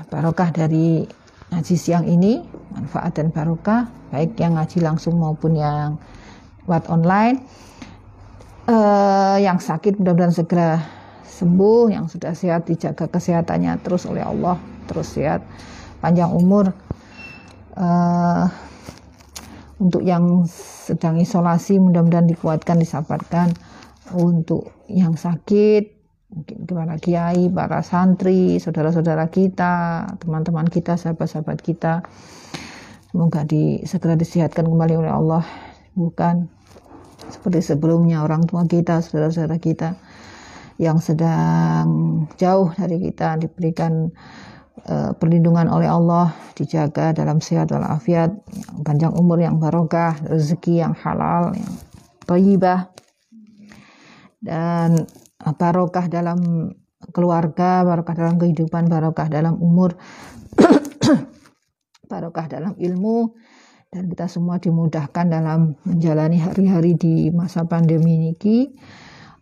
barokah 0.10 0.50
dari 0.52 1.06
ngaji 1.54 1.76
siang 1.78 2.10
ini 2.10 2.42
manfaat 2.74 3.22
dan 3.22 3.30
barokah 3.30 3.86
baik 4.10 4.34
yang 4.42 4.58
ngaji 4.58 4.82
langsung 4.82 5.22
maupun 5.22 5.56
yang 5.56 6.02
buat 6.66 6.90
online 6.90 7.46
uh, 8.68 9.38
yang 9.40 9.60
sakit 9.60 10.00
mudah-mudahan 10.00 10.36
segera 10.36 10.80
sembuh 11.24 11.92
yang 11.92 12.06
sudah 12.08 12.38
sehat 12.38 12.70
dijaga 12.70 13.10
kesehatannya 13.10 13.82
terus 13.82 14.06
oleh 14.06 14.22
Allah 14.22 14.60
terus 14.86 15.18
sehat 15.18 15.42
panjang 16.00 16.30
umur 16.30 16.72
uh, 17.76 18.46
untuk 19.82 20.06
yang 20.06 20.46
sedang 20.48 21.20
isolasi 21.20 21.82
mudah-mudahan 21.82 22.30
dikuatkan 22.30 22.78
disabarkan 22.80 23.52
untuk 24.14 24.72
yang 24.88 25.18
sakit 25.18 26.04
mungkin 26.34 26.66
kepada 26.66 26.98
kiai, 26.98 27.46
para 27.54 27.86
santri, 27.86 28.58
saudara-saudara 28.58 29.30
kita, 29.30 30.06
teman-teman 30.18 30.66
kita, 30.66 30.98
sahabat-sahabat 30.98 31.62
kita. 31.62 32.02
Semoga 33.14 33.46
di, 33.46 33.86
segera 33.86 34.18
disehatkan 34.18 34.66
kembali 34.66 34.98
oleh 34.98 35.14
Allah, 35.14 35.46
bukan 35.94 36.50
seperti 37.34 37.74
sebelumnya 37.74 38.22
orang 38.22 38.46
tua 38.46 38.62
kita, 38.70 39.02
saudara-saudara 39.02 39.58
kita 39.58 39.98
yang 40.78 41.02
sedang 41.02 41.86
jauh 42.38 42.70
dari 42.78 43.02
kita 43.02 43.42
diberikan 43.42 44.14
uh, 44.86 45.12
perlindungan 45.18 45.70
oleh 45.70 45.90
Allah, 45.90 46.34
dijaga 46.54 47.14
dalam 47.14 47.42
sehat 47.42 47.74
walafiat, 47.74 48.34
panjang 48.86 49.14
umur 49.18 49.42
yang 49.42 49.58
barokah, 49.58 50.18
rezeki 50.30 50.86
yang 50.86 50.94
halal, 50.94 51.54
yang 51.58 51.74
thayyibah 52.30 52.94
dan 54.44 55.10
barokah 55.58 56.06
dalam 56.12 56.72
keluarga, 57.12 57.84
barokah 57.84 58.16
dalam 58.16 58.36
kehidupan, 58.40 58.88
barokah 58.88 59.28
dalam 59.28 59.60
umur, 59.60 59.98
barokah 62.12 62.46
dalam 62.48 62.74
ilmu, 62.80 63.36
dan 63.94 64.10
kita 64.10 64.26
semua 64.26 64.58
dimudahkan 64.58 65.30
dalam 65.30 65.78
menjalani 65.86 66.42
hari-hari 66.42 66.98
di 66.98 67.30
masa 67.30 67.62
pandemi 67.70 68.34
ini. 68.34 68.74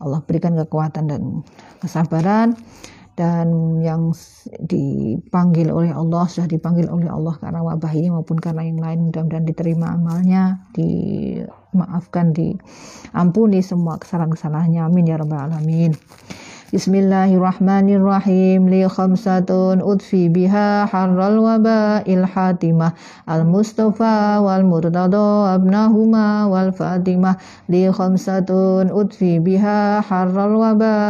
Allah 0.03 0.19
berikan 0.27 0.59
kekuatan 0.59 1.07
dan 1.07 1.23
kesabaran. 1.79 2.59
Dan 3.11 3.77
yang 3.83 4.15
dipanggil 4.65 5.69
oleh 5.69 5.91
Allah 5.93 6.25
sudah 6.31 6.47
dipanggil 6.47 6.87
oleh 6.89 7.11
Allah 7.11 7.35
karena 7.37 7.59
wabah 7.59 7.91
ini 7.91 8.07
maupun 8.07 8.39
karena 8.39 8.65
yang 8.65 8.81
lain 8.81 9.11
mudah-mudahan 9.11 9.45
diterima 9.45 9.93
amalnya 9.93 10.63
dimaafkan 10.73 12.33
diampuni 12.33 13.61
semua 13.61 13.99
kesalahan-kesalahannya. 13.99 14.81
Amin 14.81 15.11
ya 15.11 15.19
rabbal 15.21 15.43
alamin 15.43 15.91
Bismillahirrahmanirrahim. 16.71 18.71
Li 18.71 18.88
khamsatun 18.88 19.84
udfi 19.84 20.31
biha 20.31 20.88
harral 20.88 21.43
il 22.07 22.23
hatimah. 22.23 22.95
Al 23.27 23.43
mustafa 23.43 24.39
wal 24.39 24.63
murtada 24.63 25.51
abnahuma 25.51 26.47
wal 26.47 26.71
fatimah 26.71 27.36
li 27.67 27.91
khamsatun 27.91 28.88
udfi 28.88 29.43
biha 29.43 29.99
harral 29.99 30.55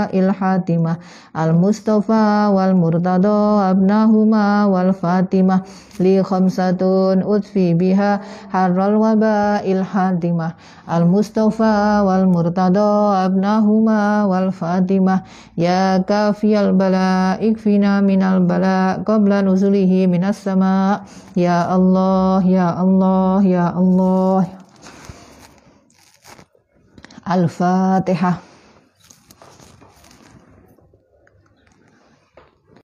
il 0.10 0.34
hatimah. 0.34 0.98
Al 1.38 1.54
mustafa 1.54 2.50
wal 2.50 2.74
murtada 2.74 3.70
abnahuma 3.70 4.66
wal 4.66 4.98
fatimah 4.98 5.62
li 6.02 6.18
khamsatun 6.26 7.22
udfi 7.22 7.78
biha 7.78 8.18
harral 8.50 8.98
il 9.62 9.86
hatimah. 9.86 10.58
Al 10.90 11.06
mustafa 11.06 12.02
wal 12.02 12.26
murtada 12.26 13.30
abnahuma 13.30 14.26
wal 14.26 14.50
fatimah 14.50 15.22
Ya 15.56 16.00
kafiyal 16.04 16.76
bala 16.76 17.36
ikfina 17.40 18.00
minal 18.00 18.44
bala 18.44 19.04
qabla 19.04 19.44
nuzulihi 19.44 20.08
minas 20.08 20.40
sama. 20.40 21.04
Ya 21.36 21.68
Allah, 21.68 22.40
Ya 22.44 22.72
Allah, 22.76 23.40
Ya 23.44 23.68
Allah. 23.72 24.48
Al-Fatihah 27.22 28.51